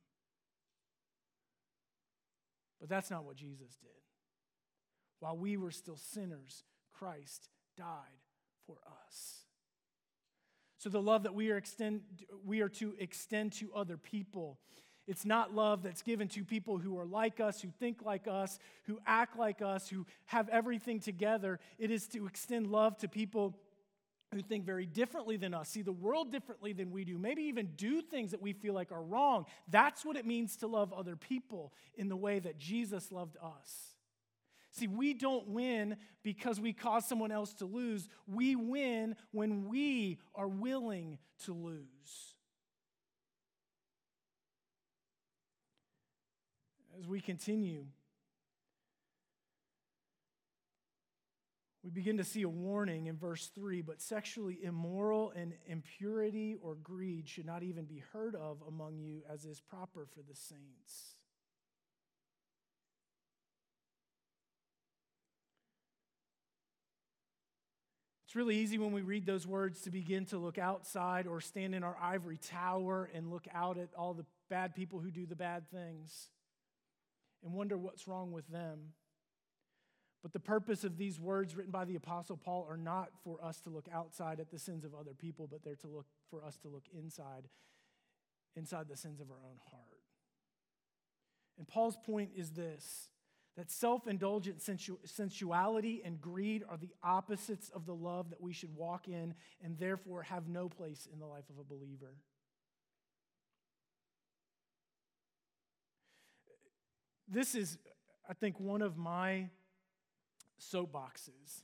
But 2.79 2.91
that's 2.91 3.11
not 3.11 3.25
what 3.25 3.37
Jesus 3.37 3.75
did. 3.81 3.91
While 5.21 5.39
we 5.39 5.57
were 5.57 5.71
still 5.71 5.97
sinners, 5.97 6.63
Christ 6.93 7.49
died 7.79 8.21
for 8.67 8.77
us. 9.07 9.47
So 10.77 10.91
the 10.91 11.01
love 11.01 11.23
that 11.23 11.35
we 11.35 11.51
are 11.51 11.57
extend 11.57 12.03
we 12.45 12.61
are 12.61 12.69
to 12.69 12.95
extend 12.99 13.53
to 13.55 13.71
other 13.75 13.97
people. 13.97 14.59
It's 15.07 15.25
not 15.25 15.55
love 15.55 15.83
that's 15.83 16.03
given 16.03 16.29
to 16.29 16.45
people 16.45 16.79
who 16.79 16.99
are 16.99 17.07
like 17.07 17.41
us, 17.41 17.61
who 17.61 17.69
think 17.81 18.03
like 18.05 18.29
us, 18.29 18.59
who 18.85 18.99
act 19.07 19.39
like 19.39 19.61
us, 19.63 19.89
who 19.89 20.07
have 20.27 20.49
everything 20.49 21.01
together. 21.01 21.59
It 21.79 21.91
is 21.91 22.07
to 22.09 22.27
extend 22.27 22.69
love 22.69 22.97
to 22.99 23.09
people 23.09 23.57
who 24.33 24.43
think 24.43 24.65
very 24.65 24.87
differently 24.87 25.37
than 25.37 25.53
us, 25.55 25.69
see 25.69 25.83
the 25.83 25.91
world 25.91 26.31
differently 26.31 26.73
than 26.73 26.93
we 26.93 27.05
do, 27.05 27.19
maybe 27.19 27.43
even 27.43 27.71
do 27.77 28.01
things 28.01 28.31
that 28.31 28.41
we 28.41 28.53
feel 28.53 28.75
like 28.75 28.93
are 28.93 29.03
wrong. 29.03 29.45
That's 29.69 30.05
what 30.05 30.17
it 30.17 30.25
means 30.25 30.57
to 30.59 30.69
love 30.69 30.93
other 30.93 31.17
people 31.17 31.73
in 31.97 32.09
the 32.09 32.17
way 32.17 32.39
that 32.39 32.57
Jesus 32.57 33.11
loved 33.11 33.37
us. 33.43 33.97
See, 34.71 34.87
we 34.87 35.15
don't 35.15 35.49
win 35.49 35.97
because 36.23 36.61
we 36.61 36.73
cause 36.73 37.05
someone 37.05 37.33
else 37.33 37.55
to 37.55 37.65
lose. 37.65 38.09
We 38.29 38.55
win 38.55 39.17
when 39.33 39.69
we 39.69 40.19
are 40.37 40.47
willing 40.47 41.19
to 41.45 41.53
lose. 41.53 42.30
As 47.01 47.09
we 47.09 47.21
continue, 47.23 47.87
we 51.83 51.89
begin 51.89 52.19
to 52.19 52.25
see 52.25 52.43
a 52.43 52.49
warning 52.49 53.07
in 53.07 53.17
verse 53.17 53.51
3 53.55 53.81
but 53.81 54.03
sexually 54.03 54.59
immoral 54.63 55.33
and 55.35 55.55
impurity 55.67 56.59
or 56.61 56.75
greed 56.75 57.27
should 57.27 57.47
not 57.47 57.63
even 57.63 57.87
be 57.87 58.03
heard 58.13 58.35
of 58.35 58.59
among 58.69 58.99
you 58.99 59.23
as 59.33 59.47
is 59.47 59.63
proper 59.63 60.07
for 60.13 60.21
the 60.29 60.35
saints. 60.35 61.15
It's 68.27 68.37
really 68.37 68.57
easy 68.57 68.77
when 68.77 68.93
we 68.93 69.01
read 69.01 69.25
those 69.25 69.47
words 69.47 69.81
to 69.83 69.91
begin 69.91 70.27
to 70.27 70.39
look 70.39 70.59
outside 70.59 71.27
or 71.27 71.41
stand 71.41 71.75
in 71.75 71.83
our 71.83 71.97
ivory 72.01 72.37
tower 72.37 73.09
and 73.15 73.31
look 73.31 73.47
out 73.55 73.79
at 73.79 73.89
all 73.97 74.13
the 74.13 74.27
bad 74.51 74.75
people 74.75 74.99
who 74.99 75.11
do 75.11 75.25
the 75.25 75.35
bad 75.35 75.71
things 75.71 76.29
and 77.45 77.53
wonder 77.53 77.77
what's 77.79 78.07
wrong 78.07 78.33
with 78.33 78.49
them. 78.49 78.93
But 80.23 80.33
the 80.33 80.41
purpose 80.41 80.85
of 80.85 80.99
these 80.99 81.19
words 81.19 81.57
written 81.57 81.73
by 81.73 81.87
the 81.87 81.97
Apostle 81.97 82.37
Paul 82.37 82.67
are 82.69 82.77
not 82.77 83.11
for 83.25 83.43
us 83.43 83.61
to 83.61 83.71
look 83.71 83.89
outside 83.93 84.39
at 84.39 84.51
the 84.51 84.59
sins 84.59 84.85
of 84.85 84.95
other 84.95 85.15
people, 85.15 85.49
but 85.51 85.65
they're 85.65 85.77
to 85.77 85.89
look 85.89 86.07
for 86.31 86.45
us 86.45 86.59
to 86.59 86.69
look 86.69 86.85
inside, 86.93 87.49
inside 88.55 88.89
the 88.89 88.97
sins 88.97 89.21
of 89.21 89.31
our 89.31 89.39
own 89.39 89.57
heart. 89.71 90.03
And 91.57 91.67
Paul's 91.67 91.97
point 91.97 92.31
is 92.35 92.51
this 92.51 93.11
that 93.57 93.71
self 93.71 94.07
indulgent 94.07 94.61
sensu- 94.63 94.99
sensuality 95.05 96.03
and 96.05 96.21
greed 96.21 96.65
are 96.69 96.77
the 96.77 96.95
opposites 97.03 97.69
of 97.71 97.85
the 97.85 97.95
love 97.95 98.31
that 98.31 98.41
we 98.41 98.53
should 98.53 98.75
walk 98.75 99.09
in 99.09 99.35
and 99.63 99.79
therefore 99.79 100.23
have 100.23 100.49
no 100.49 100.69
place 100.69 101.09
in 101.13 101.19
the 101.19 101.27
life 101.27 101.45
of 101.51 101.59
a 101.59 101.65
believer. 101.65 102.15
This 107.31 107.55
is, 107.55 107.79
I 108.29 108.35
think, 108.35 108.59
one 108.59 108.83
of 108.83 108.97
my 108.97 109.49
soapboxes. 110.61 111.63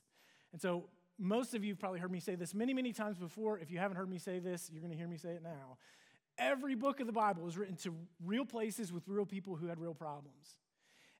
And 0.53 0.61
so, 0.61 0.85
most 1.19 1.53
of 1.53 1.63
you 1.63 1.71
have 1.73 1.79
probably 1.79 1.99
heard 1.99 2.11
me 2.11 2.19
say 2.19 2.35
this 2.35 2.53
many, 2.53 2.73
many 2.73 2.93
times 2.93 3.17
before. 3.17 3.59
If 3.59 3.71
you 3.71 3.79
haven't 3.79 3.97
heard 3.97 4.09
me 4.09 4.19
say 4.19 4.39
this, 4.39 4.69
you're 4.71 4.81
going 4.81 4.91
to 4.91 4.97
hear 4.97 5.07
me 5.07 5.17
say 5.17 5.29
it 5.29 5.43
now. 5.43 5.77
Every 6.37 6.75
book 6.75 6.99
of 6.99 7.07
the 7.07 7.13
Bible 7.13 7.47
is 7.47 7.57
written 7.57 7.75
to 7.77 7.93
real 8.23 8.45
places 8.45 8.93
with 8.93 9.07
real 9.07 9.25
people 9.25 9.55
who 9.55 9.67
had 9.67 9.79
real 9.79 9.95
problems. 9.95 10.57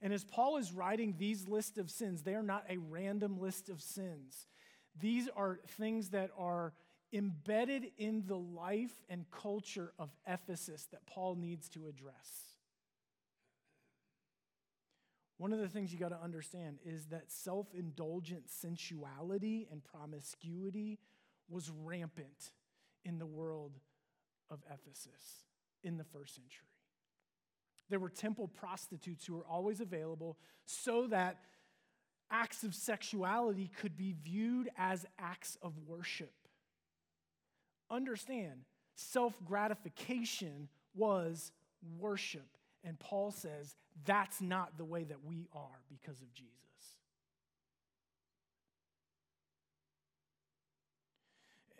And 0.01 0.13
as 0.13 0.23
Paul 0.23 0.57
is 0.57 0.71
writing 0.71 1.15
these 1.17 1.47
list 1.47 1.79
of 1.79 1.89
sins, 1.89 2.21
they 2.21 2.35
are 2.35 2.43
not 2.43 2.63
a 2.69 2.77
random 2.77 3.39
list 3.39 3.69
of 3.69 3.81
sins. 3.81 4.45
These 4.99 5.27
are 5.35 5.59
things 5.79 6.09
that 6.09 6.29
are 6.37 6.73
embedded 7.11 7.87
in 7.97 8.23
the 8.27 8.37
life 8.37 9.01
and 9.09 9.25
culture 9.31 9.93
of 9.97 10.09
Ephesus 10.27 10.87
that 10.91 11.05
Paul 11.07 11.35
needs 11.35 11.67
to 11.69 11.87
address. 11.87 12.56
One 15.37 15.53
of 15.53 15.59
the 15.59 15.69
things 15.69 15.93
you 15.93 15.99
got 15.99 16.09
to 16.09 16.21
understand 16.21 16.79
is 16.83 17.05
that 17.07 17.31
self 17.31 17.67
indulgent 17.73 18.49
sensuality 18.49 19.67
and 19.71 19.83
promiscuity 19.83 20.99
was 21.49 21.71
rampant 21.83 22.51
in 23.05 23.19
the 23.19 23.25
world 23.25 23.79
of 24.49 24.59
Ephesus 24.71 25.45
in 25.83 25.97
the 25.97 26.03
first 26.03 26.35
century. 26.35 26.67
There 27.89 27.99
were 27.99 28.09
temple 28.09 28.47
prostitutes 28.47 29.25
who 29.25 29.35
were 29.35 29.45
always 29.45 29.79
available 29.79 30.37
so 30.65 31.07
that 31.07 31.37
acts 32.29 32.63
of 32.63 32.75
sexuality 32.75 33.71
could 33.79 33.95
be 33.95 34.15
viewed 34.23 34.69
as 34.77 35.05
acts 35.17 35.57
of 35.61 35.73
worship. 35.87 36.33
Understand, 37.89 38.61
self 38.95 39.33
gratification 39.45 40.67
was 40.95 41.51
worship. 41.97 42.56
And 42.87 42.97
Paul 42.97 43.31
says 43.31 43.75
that's 44.05 44.41
not 44.41 44.77
the 44.77 44.85
way 44.85 45.03
that 45.03 45.25
we 45.25 45.47
are 45.53 45.81
because 45.89 46.21
of 46.21 46.33
Jesus. 46.33 46.53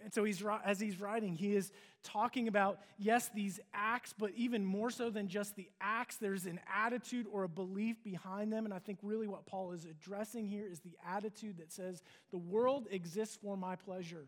And 0.03 0.13
so 0.13 0.25
he's 0.25 0.43
as 0.65 0.79
he's 0.79 0.99
writing, 0.99 1.33
he 1.35 1.55
is 1.55 1.71
talking 2.03 2.47
about 2.47 2.79
yes, 2.97 3.29
these 3.33 3.59
acts, 3.73 4.13
but 4.17 4.31
even 4.35 4.65
more 4.65 4.89
so 4.89 5.09
than 5.09 5.27
just 5.27 5.55
the 5.55 5.69
acts, 5.81 6.17
there's 6.17 6.45
an 6.45 6.59
attitude 6.73 7.25
or 7.31 7.43
a 7.43 7.49
belief 7.49 8.03
behind 8.03 8.51
them. 8.51 8.65
And 8.65 8.73
I 8.73 8.79
think 8.79 8.99
really 9.01 9.27
what 9.27 9.45
Paul 9.45 9.71
is 9.71 9.85
addressing 9.85 10.45
here 10.47 10.65
is 10.69 10.79
the 10.81 10.97
attitude 11.07 11.57
that 11.59 11.71
says 11.71 12.03
the 12.31 12.37
world 12.37 12.87
exists 12.91 13.37
for 13.41 13.55
my 13.55 13.75
pleasure. 13.75 14.27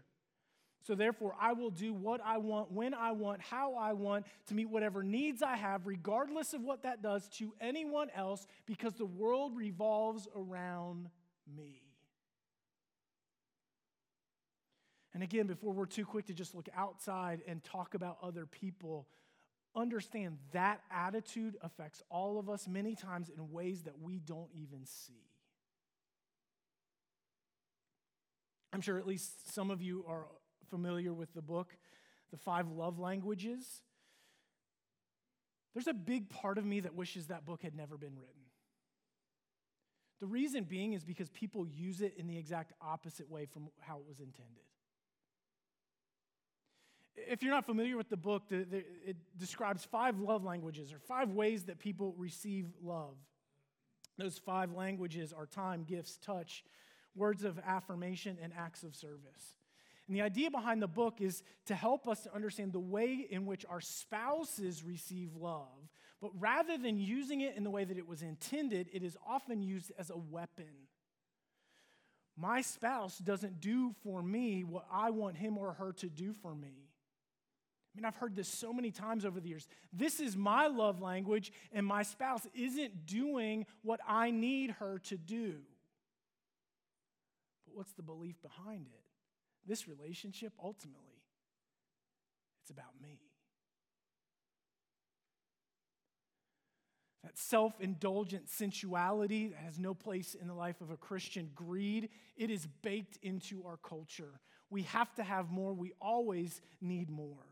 So 0.83 0.95
therefore, 0.95 1.35
I 1.39 1.53
will 1.53 1.69
do 1.69 1.93
what 1.93 2.21
I 2.23 2.37
want, 2.37 2.71
when 2.71 2.93
I 2.93 3.11
want, 3.11 3.41
how 3.41 3.75
I 3.75 3.93
want, 3.93 4.25
to 4.47 4.53
meet 4.53 4.69
whatever 4.69 5.03
needs 5.03 5.43
I 5.43 5.55
have, 5.55 5.85
regardless 5.85 6.53
of 6.53 6.61
what 6.61 6.83
that 6.83 7.01
does 7.01 7.27
to 7.37 7.53
anyone 7.61 8.09
else, 8.15 8.47
because 8.65 8.93
the 8.93 9.05
world 9.05 9.55
revolves 9.55 10.27
around 10.35 11.09
me. 11.55 11.81
And 15.13 15.23
again, 15.23 15.47
before 15.47 15.73
we're 15.73 15.85
too 15.85 16.05
quick 16.05 16.27
to 16.27 16.33
just 16.33 16.55
look 16.55 16.69
outside 16.75 17.41
and 17.47 17.63
talk 17.63 17.93
about 17.93 18.17
other 18.23 18.45
people, 18.45 19.07
understand 19.75 20.37
that 20.53 20.81
attitude 20.91 21.57
affects 21.61 22.01
all 22.09 22.39
of 22.39 22.49
us 22.49 22.67
many 22.67 22.95
times 22.95 23.29
in 23.29 23.51
ways 23.51 23.83
that 23.83 23.99
we 23.99 24.19
don't 24.19 24.49
even 24.55 24.85
see. 24.85 25.25
I'm 28.71 28.81
sure 28.81 28.97
at 28.97 29.07
least 29.07 29.53
some 29.53 29.71
of 29.71 29.81
you 29.81 30.05
are 30.07 30.25
familiar 30.69 31.13
with 31.13 31.33
the 31.33 31.41
book, 31.41 31.75
The 32.31 32.37
Five 32.37 32.69
Love 32.69 32.99
Languages. 32.99 33.81
There's 35.73 35.87
a 35.87 35.93
big 35.93 36.29
part 36.29 36.57
of 36.57 36.65
me 36.65 36.79
that 36.81 36.95
wishes 36.95 37.27
that 37.27 37.45
book 37.45 37.61
had 37.61 37.75
never 37.75 37.97
been 37.97 38.15
written. 38.15 38.41
The 40.19 40.25
reason 40.25 40.63
being 40.65 40.93
is 40.93 41.03
because 41.03 41.29
people 41.29 41.65
use 41.65 42.01
it 42.01 42.15
in 42.17 42.27
the 42.27 42.37
exact 42.37 42.73
opposite 42.81 43.29
way 43.29 43.45
from 43.45 43.69
how 43.79 43.97
it 43.97 44.03
was 44.07 44.19
intended. 44.19 44.63
If 47.15 47.43
you're 47.43 47.53
not 47.53 47.65
familiar 47.65 47.97
with 47.97 48.09
the 48.09 48.17
book, 48.17 48.43
the, 48.49 48.63
the, 48.63 48.77
it 49.05 49.17
describes 49.37 49.85
five 49.85 50.19
love 50.19 50.43
languages 50.43 50.91
or 50.91 50.99
five 50.99 51.31
ways 51.31 51.63
that 51.65 51.79
people 51.79 52.13
receive 52.17 52.65
love. 52.81 53.15
Those 54.17 54.37
five 54.37 54.73
languages 54.73 55.33
are 55.33 55.45
time, 55.45 55.83
gifts, 55.83 56.17
touch, 56.17 56.63
words 57.15 57.43
of 57.43 57.59
affirmation, 57.65 58.37
and 58.41 58.51
acts 58.57 58.83
of 58.83 58.95
service. 58.95 59.58
And 60.09 60.17
the 60.17 60.23
idea 60.23 60.49
behind 60.49 60.81
the 60.81 60.87
book 60.87 61.21
is 61.21 61.43
to 61.67 61.75
help 61.75 62.07
us 62.07 62.23
to 62.23 62.33
understand 62.33 62.73
the 62.73 62.79
way 62.79 63.27
in 63.29 63.45
which 63.45 63.63
our 63.69 63.79
spouses 63.79 64.83
receive 64.83 65.35
love. 65.35 65.91
But 66.19 66.31
rather 66.39 66.79
than 66.79 66.97
using 66.97 67.41
it 67.41 67.55
in 67.55 67.63
the 67.63 67.69
way 67.69 67.83
that 67.83 67.95
it 67.95 68.07
was 68.07 68.23
intended, 68.23 68.89
it 68.91 69.03
is 69.03 69.15
often 69.27 69.61
used 69.61 69.91
as 69.99 70.09
a 70.09 70.17
weapon. 70.17 70.65
My 72.35 72.61
spouse 72.61 73.19
doesn't 73.19 73.61
do 73.61 73.93
for 74.03 74.23
me 74.23 74.63
what 74.63 74.87
I 74.91 75.11
want 75.11 75.37
him 75.37 75.59
or 75.59 75.73
her 75.73 75.93
to 75.93 76.09
do 76.09 76.33
for 76.33 76.55
me. 76.55 76.89
I 77.93 77.93
mean, 77.95 78.05
I've 78.05 78.15
heard 78.15 78.35
this 78.35 78.47
so 78.47 78.73
many 78.73 78.89
times 78.89 79.25
over 79.25 79.39
the 79.39 79.49
years. 79.49 79.67
This 79.93 80.19
is 80.19 80.35
my 80.35 80.65
love 80.65 81.03
language, 81.03 81.51
and 81.71 81.85
my 81.85 82.01
spouse 82.01 82.47
isn't 82.55 83.05
doing 83.05 83.67
what 83.83 83.99
I 84.07 84.31
need 84.31 84.71
her 84.79 84.97
to 85.09 85.17
do. 85.17 85.57
But 87.67 87.75
what's 87.75 87.91
the 87.91 88.01
belief 88.01 88.41
behind 88.41 88.87
it? 88.91 89.08
This 89.69 89.87
relationship, 89.87 90.51
ultimately, 90.61 91.21
it's 92.63 92.71
about 92.71 92.99
me. 93.03 93.19
That 97.23 97.37
self 97.37 97.79
indulgent 97.79 98.49
sensuality 98.49 99.49
that 99.49 99.59
has 99.59 99.77
no 99.77 99.93
place 99.93 100.33
in 100.33 100.47
the 100.47 100.55
life 100.55 100.81
of 100.81 100.89
a 100.89 100.97
Christian, 100.97 101.51
greed, 101.53 102.09
it 102.35 102.49
is 102.49 102.65
baked 102.81 103.19
into 103.21 103.63
our 103.67 103.77
culture. 103.77 104.39
We 104.71 104.81
have 104.83 105.13
to 105.15 105.23
have 105.23 105.51
more, 105.51 105.75
we 105.75 105.93
always 106.01 106.61
need 106.81 107.11
more. 107.11 107.45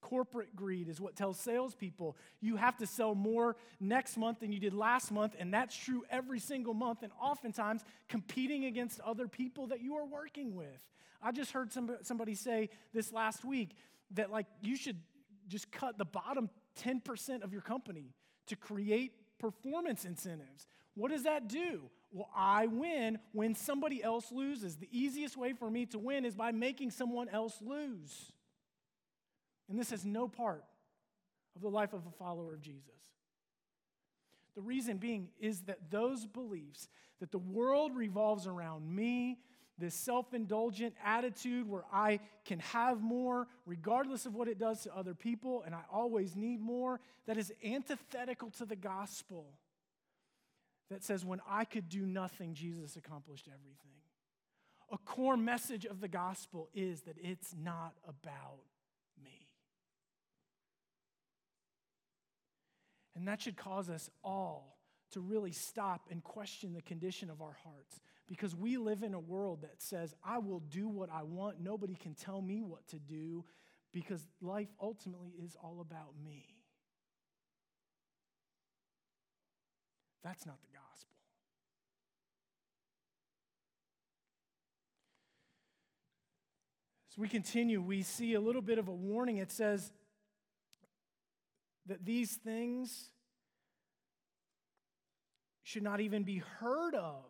Corporate 0.00 0.54
greed 0.54 0.88
is 0.88 1.00
what 1.00 1.16
tells 1.16 1.40
salespeople 1.40 2.16
you 2.40 2.56
have 2.56 2.76
to 2.76 2.86
sell 2.86 3.14
more 3.14 3.56
next 3.80 4.16
month 4.16 4.40
than 4.40 4.52
you 4.52 4.60
did 4.60 4.72
last 4.72 5.10
month, 5.10 5.34
and 5.38 5.52
that's 5.52 5.76
true 5.76 6.04
every 6.10 6.38
single 6.38 6.74
month, 6.74 7.02
and 7.02 7.12
oftentimes 7.20 7.82
competing 8.08 8.66
against 8.66 9.00
other 9.00 9.26
people 9.26 9.68
that 9.68 9.80
you 9.80 9.96
are 9.96 10.06
working 10.06 10.54
with. 10.54 10.86
I 11.22 11.32
just 11.32 11.52
heard 11.52 11.72
somebody 11.72 12.34
say 12.34 12.68
this 12.92 13.12
last 13.12 13.44
week 13.44 13.70
that, 14.12 14.30
like, 14.30 14.46
you 14.60 14.76
should 14.76 15.00
just 15.48 15.72
cut 15.72 15.98
the 15.98 16.04
bottom 16.04 16.50
10% 16.84 17.42
of 17.42 17.52
your 17.52 17.62
company 17.62 18.12
to 18.46 18.54
create 18.54 19.12
performance 19.38 20.04
incentives. 20.04 20.68
What 20.94 21.10
does 21.10 21.24
that 21.24 21.48
do? 21.48 21.90
Well, 22.12 22.28
I 22.34 22.66
win 22.66 23.18
when 23.32 23.54
somebody 23.54 24.02
else 24.02 24.30
loses. 24.30 24.76
The 24.76 24.88
easiest 24.92 25.36
way 25.36 25.52
for 25.52 25.70
me 25.70 25.86
to 25.86 25.98
win 25.98 26.24
is 26.24 26.34
by 26.34 26.52
making 26.52 26.90
someone 26.92 27.28
else 27.28 27.60
lose. 27.60 28.32
And 29.68 29.78
this 29.78 29.90
has 29.90 30.04
no 30.04 30.28
part 30.28 30.64
of 31.54 31.62
the 31.62 31.68
life 31.68 31.92
of 31.92 32.06
a 32.06 32.10
follower 32.10 32.54
of 32.54 32.60
Jesus. 32.60 32.90
The 34.54 34.62
reason 34.62 34.96
being 34.96 35.28
is 35.38 35.62
that 35.62 35.90
those 35.90 36.26
beliefs 36.26 36.88
that 37.20 37.30
the 37.30 37.38
world 37.38 37.94
revolves 37.94 38.46
around 38.46 38.94
me, 38.94 39.38
this 39.78 39.94
self 39.94 40.32
indulgent 40.32 40.94
attitude 41.04 41.68
where 41.68 41.84
I 41.92 42.20
can 42.44 42.60
have 42.60 43.02
more 43.02 43.48
regardless 43.66 44.24
of 44.24 44.34
what 44.34 44.48
it 44.48 44.58
does 44.58 44.82
to 44.82 44.96
other 44.96 45.14
people 45.14 45.62
and 45.66 45.74
I 45.74 45.82
always 45.92 46.36
need 46.36 46.60
more, 46.60 47.00
that 47.26 47.36
is 47.36 47.52
antithetical 47.64 48.50
to 48.52 48.64
the 48.64 48.76
gospel 48.76 49.46
that 50.88 51.02
says 51.02 51.24
when 51.24 51.40
I 51.48 51.64
could 51.64 51.88
do 51.88 52.06
nothing, 52.06 52.54
Jesus 52.54 52.96
accomplished 52.96 53.48
everything. 53.48 53.92
A 54.92 54.98
core 54.98 55.36
message 55.36 55.84
of 55.84 56.00
the 56.00 56.08
gospel 56.08 56.68
is 56.72 57.02
that 57.02 57.16
it's 57.20 57.54
not 57.58 57.94
about 58.06 58.60
And 63.16 63.26
that 63.26 63.40
should 63.40 63.56
cause 63.56 63.88
us 63.88 64.10
all 64.22 64.76
to 65.12 65.20
really 65.20 65.52
stop 65.52 66.08
and 66.10 66.22
question 66.22 66.74
the 66.74 66.82
condition 66.82 67.30
of 67.30 67.40
our 67.40 67.56
hearts 67.64 68.00
because 68.28 68.54
we 68.54 68.76
live 68.76 69.02
in 69.02 69.14
a 69.14 69.20
world 69.20 69.62
that 69.62 69.80
says, 69.80 70.14
I 70.22 70.38
will 70.38 70.60
do 70.60 70.86
what 70.86 71.08
I 71.10 71.22
want. 71.22 71.60
Nobody 71.60 71.94
can 71.94 72.14
tell 72.14 72.42
me 72.42 72.62
what 72.62 72.86
to 72.88 72.98
do 72.98 73.44
because 73.92 74.26
life 74.42 74.68
ultimately 74.80 75.30
is 75.42 75.56
all 75.62 75.80
about 75.80 76.12
me. 76.22 76.44
That's 80.22 80.44
not 80.44 80.60
the 80.60 80.68
gospel. 80.68 81.14
As 87.12 87.16
we 87.16 87.28
continue, 87.28 87.80
we 87.80 88.02
see 88.02 88.34
a 88.34 88.40
little 88.40 88.60
bit 88.60 88.78
of 88.78 88.88
a 88.88 88.92
warning. 88.92 89.38
It 89.38 89.52
says, 89.52 89.92
that 91.86 92.04
these 92.04 92.32
things 92.36 93.10
should 95.62 95.82
not 95.82 96.00
even 96.00 96.22
be 96.22 96.38
heard 96.58 96.94
of 96.94 97.24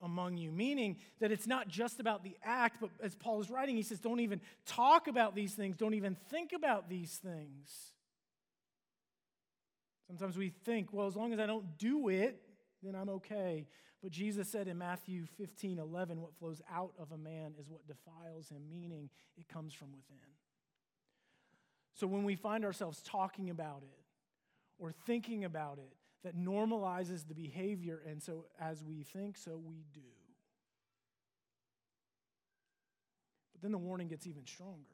among 0.00 0.36
you, 0.36 0.50
meaning 0.50 0.96
that 1.20 1.30
it's 1.30 1.46
not 1.46 1.68
just 1.68 2.00
about 2.00 2.24
the 2.24 2.36
act, 2.42 2.78
but 2.80 2.90
as 3.02 3.14
Paul 3.14 3.40
is 3.40 3.50
writing, 3.50 3.76
he 3.76 3.82
says, 3.82 4.00
don't 4.00 4.20
even 4.20 4.40
talk 4.66 5.06
about 5.06 5.34
these 5.34 5.54
things, 5.54 5.76
don't 5.76 5.94
even 5.94 6.16
think 6.30 6.52
about 6.52 6.88
these 6.88 7.20
things. 7.22 7.92
Sometimes 10.06 10.36
we 10.36 10.50
think, 10.64 10.92
well, 10.92 11.06
as 11.06 11.16
long 11.16 11.32
as 11.32 11.38
I 11.38 11.46
don't 11.46 11.78
do 11.78 12.08
it, 12.08 12.40
then 12.82 12.94
I'm 12.94 13.08
okay. 13.08 13.66
But 14.02 14.10
Jesus 14.10 14.48
said 14.48 14.66
in 14.66 14.78
Matthew 14.78 15.26
15 15.38 15.78
11, 15.78 16.20
what 16.20 16.34
flows 16.34 16.60
out 16.70 16.92
of 16.98 17.12
a 17.12 17.16
man 17.16 17.54
is 17.58 17.68
what 17.68 17.86
defiles 17.86 18.48
him, 18.48 18.62
meaning 18.68 19.08
it 19.36 19.48
comes 19.48 19.72
from 19.72 19.92
within. 19.92 20.18
So 21.94 22.06
when 22.06 22.24
we 22.24 22.36
find 22.36 22.64
ourselves 22.64 23.02
talking 23.02 23.50
about 23.50 23.82
it 23.82 24.04
or 24.78 24.92
thinking 24.92 25.44
about 25.44 25.78
it, 25.78 25.92
that 26.24 26.36
normalizes 26.36 27.26
the 27.26 27.34
behavior, 27.34 28.00
and 28.08 28.22
so 28.22 28.46
as 28.60 28.82
we 28.82 29.02
think, 29.02 29.36
so 29.36 29.56
we 29.56 29.84
do. 29.92 30.00
But 33.52 33.62
then 33.62 33.72
the 33.72 33.78
warning 33.78 34.08
gets 34.08 34.26
even 34.26 34.46
stronger. 34.46 34.86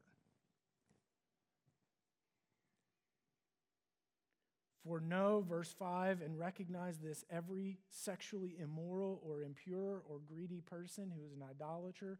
For 4.86 5.00
know, 5.00 5.44
verse 5.46 5.74
5, 5.78 6.22
and 6.22 6.38
recognize 6.38 6.96
this 6.96 7.22
every 7.30 7.78
sexually 7.90 8.56
immoral 8.58 9.20
or 9.22 9.42
impure 9.42 10.02
or 10.08 10.20
greedy 10.26 10.62
person 10.62 11.12
who 11.14 11.26
is 11.26 11.32
an 11.32 11.42
idolater 11.42 12.18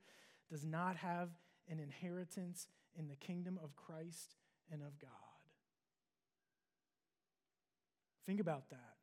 does 0.51 0.67
not 0.67 0.97
have 0.97 1.31
an 1.71 1.81
inheritance 1.81 2.69
in 2.99 3.09
the 3.09 3.17
kingdom 3.17 3.59
of 3.65 3.75
Christ 3.75 4.35
and 4.73 4.83
of 4.83 4.99
God. 4.99 5.11
Think 8.27 8.41
about 8.41 8.71
that. 8.71 8.97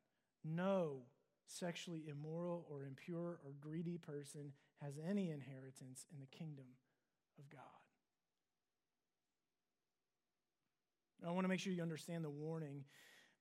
No 0.44 1.02
sexually 1.48 2.04
immoral 2.08 2.66
or 2.70 2.84
impure 2.84 3.38
or 3.44 3.52
greedy 3.60 3.98
person 3.98 4.52
has 4.82 4.94
any 5.08 5.30
inheritance 5.30 6.06
in 6.12 6.20
the 6.20 6.26
kingdom 6.26 6.66
of 7.38 7.48
God. 7.50 7.60
I 11.26 11.30
want 11.30 11.44
to 11.44 11.48
make 11.48 11.60
sure 11.60 11.72
you 11.72 11.82
understand 11.82 12.24
the 12.24 12.30
warning 12.30 12.84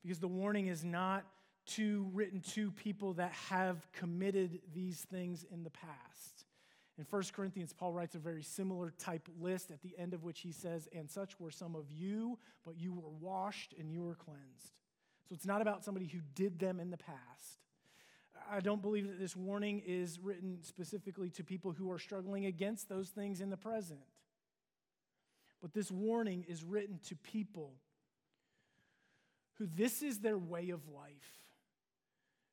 because 0.01 0.19
the 0.19 0.27
warning 0.27 0.67
is 0.67 0.83
not 0.83 1.25
to 1.67 2.09
written 2.13 2.41
to 2.41 2.71
people 2.71 3.13
that 3.13 3.31
have 3.49 3.87
committed 3.91 4.59
these 4.73 4.99
things 5.01 5.45
in 5.51 5.63
the 5.63 5.69
past. 5.69 6.34
In 6.97 7.05
1 7.09 7.23
Corinthians, 7.33 7.73
Paul 7.73 7.91
writes 7.91 8.15
a 8.15 8.19
very 8.19 8.43
similar 8.43 8.93
type 8.97 9.27
list 9.39 9.69
at 9.69 9.81
the 9.81 9.93
end 9.97 10.13
of 10.13 10.23
which 10.23 10.39
he 10.39 10.51
says, 10.51 10.87
And 10.93 11.09
such 11.09 11.39
were 11.39 11.51
some 11.51 11.75
of 11.75 11.91
you, 11.91 12.39
but 12.65 12.77
you 12.77 12.93
were 12.93 13.09
washed 13.19 13.73
and 13.77 13.91
you 13.91 14.03
were 14.03 14.15
cleansed. 14.15 14.73
So 15.27 15.33
it's 15.33 15.45
not 15.45 15.61
about 15.61 15.83
somebody 15.83 16.05
who 16.05 16.19
did 16.35 16.59
them 16.59 16.79
in 16.79 16.91
the 16.91 16.97
past. 16.97 17.59
I 18.49 18.59
don't 18.59 18.81
believe 18.81 19.07
that 19.07 19.19
this 19.19 19.35
warning 19.35 19.81
is 19.85 20.19
written 20.19 20.59
specifically 20.61 21.29
to 21.31 21.43
people 21.43 21.71
who 21.71 21.91
are 21.91 21.99
struggling 21.99 22.45
against 22.45 22.87
those 22.87 23.09
things 23.09 23.41
in 23.41 23.49
the 23.49 23.57
present. 23.57 23.99
But 25.61 25.73
this 25.73 25.91
warning 25.91 26.45
is 26.47 26.63
written 26.63 26.99
to 27.07 27.15
people 27.15 27.73
who 29.55 29.67
this 29.75 30.01
is 30.01 30.19
their 30.19 30.37
way 30.37 30.69
of 30.69 30.87
life 30.89 31.44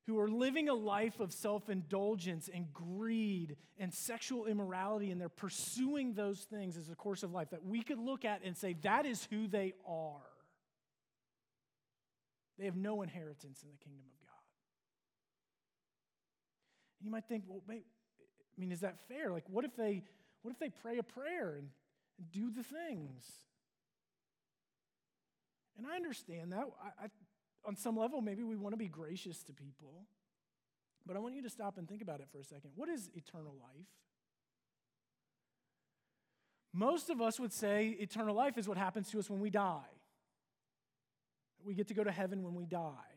who 0.07 0.19
are 0.19 0.29
living 0.29 0.69
a 0.69 0.75
life 0.75 1.21
of 1.21 1.33
self 1.33 1.69
indulgence 1.69 2.49
and 2.53 2.73
greed 2.73 3.57
and 3.79 3.93
sexual 3.93 4.47
immorality, 4.47 5.11
and 5.11 5.21
they're 5.21 5.29
pursuing 5.29 6.15
those 6.15 6.41
things 6.41 6.77
as 6.77 6.88
a 6.88 6.95
course 6.95 7.23
of 7.23 7.33
life 7.33 7.51
that 7.51 7.65
we 7.65 7.83
could 7.83 7.99
look 7.99 8.25
at 8.25 8.41
and 8.45 8.57
say, 8.57 8.75
that 8.83 9.07
is 9.07 9.27
who 9.31 9.47
they 9.47 9.75
are. 9.87 10.21
They 12.59 12.65
have 12.67 12.77
no 12.77 13.03
inheritance 13.03 13.62
in 13.62 13.71
the 13.71 13.79
kingdom 13.79 14.05
of 14.07 14.27
God. 14.27 14.35
And 17.01 17.07
you 17.07 17.11
might 17.11 17.25
think, 17.29 17.45
well, 17.47 17.62
wait, 17.67 17.85
I 18.57 18.61
mean, 18.61 18.73
is 18.73 18.81
that 18.81 18.97
fair? 19.09 19.31
Like, 19.31 19.45
what 19.49 19.65
if 19.65 19.75
they, 19.77 20.03
what 20.43 20.51
if 20.51 20.59
they 20.59 20.69
pray 20.69 20.99
a 20.99 21.03
prayer 21.03 21.55
and, 21.59 21.69
and 22.19 22.33
do 22.33 22.51
the 22.51 22.62
things? 22.62 23.25
And 25.79 25.87
I 25.87 25.97
understand 25.97 26.53
that. 26.53 26.65
I, 26.83 27.05
I, 27.05 27.09
on 27.64 27.77
some 27.77 27.96
level, 27.96 28.20
maybe 28.20 28.42
we 28.42 28.57
want 28.57 28.72
to 28.72 28.77
be 28.77 28.88
gracious 28.88 29.42
to 29.44 29.53
people. 29.53 30.07
But 31.07 31.16
I 31.16 31.20
want 31.20 31.35
you 31.35 31.42
to 31.42 31.51
stop 31.51 31.79
and 31.79 31.88
think 31.88 32.03
about 32.03 32.20
it 32.20 32.29
for 32.31 32.38
a 32.38 32.44
second. 32.44 32.70
What 32.75 32.88
is 32.88 33.11
eternal 33.14 33.55
life? 33.61 33.87
Most 36.72 37.11
of 37.11 37.20
us 37.20 37.38
would 37.38 37.53
say 37.53 37.96
eternal 38.01 38.35
life 38.35 38.57
is 38.57 38.66
what 38.66 38.79
happens 38.79 39.11
to 39.11 39.18
us 39.18 39.29
when 39.29 39.40
we 39.40 39.51
die. 39.51 39.81
We 41.64 41.75
get 41.75 41.88
to 41.88 41.94
go 41.94 42.03
to 42.03 42.11
heaven 42.11 42.42
when 42.42 42.55
we 42.55 42.66
die. 42.66 43.12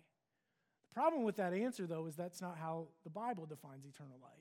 The 0.90 0.94
problem 0.94 1.24
with 1.24 1.38
that 1.38 1.54
answer, 1.54 1.88
though, 1.88 2.06
is 2.06 2.16
that's 2.16 2.42
not 2.42 2.58
how 2.58 2.88
the 3.04 3.10
Bible 3.10 3.46
defines 3.46 3.86
eternal 3.86 4.18
life. 4.22 4.32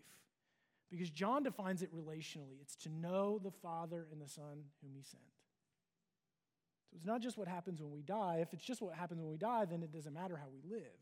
Because 0.90 1.10
John 1.10 1.42
defines 1.42 1.82
it 1.82 1.94
relationally 1.94 2.60
it's 2.60 2.76
to 2.76 2.88
know 2.88 3.40
the 3.42 3.50
Father 3.50 4.06
and 4.12 4.20
the 4.20 4.28
Son 4.28 4.64
whom 4.82 4.92
he 4.94 5.02
sent. 5.02 5.22
So 6.94 6.98
it's 6.98 7.06
not 7.06 7.20
just 7.20 7.36
what 7.36 7.48
happens 7.48 7.82
when 7.82 7.90
we 7.90 8.02
die. 8.02 8.38
If 8.40 8.52
it's 8.52 8.62
just 8.62 8.80
what 8.80 8.94
happens 8.94 9.20
when 9.20 9.28
we 9.28 9.36
die, 9.36 9.64
then 9.64 9.82
it 9.82 9.92
doesn't 9.92 10.14
matter 10.14 10.36
how 10.36 10.46
we 10.46 10.62
live. 10.72 10.94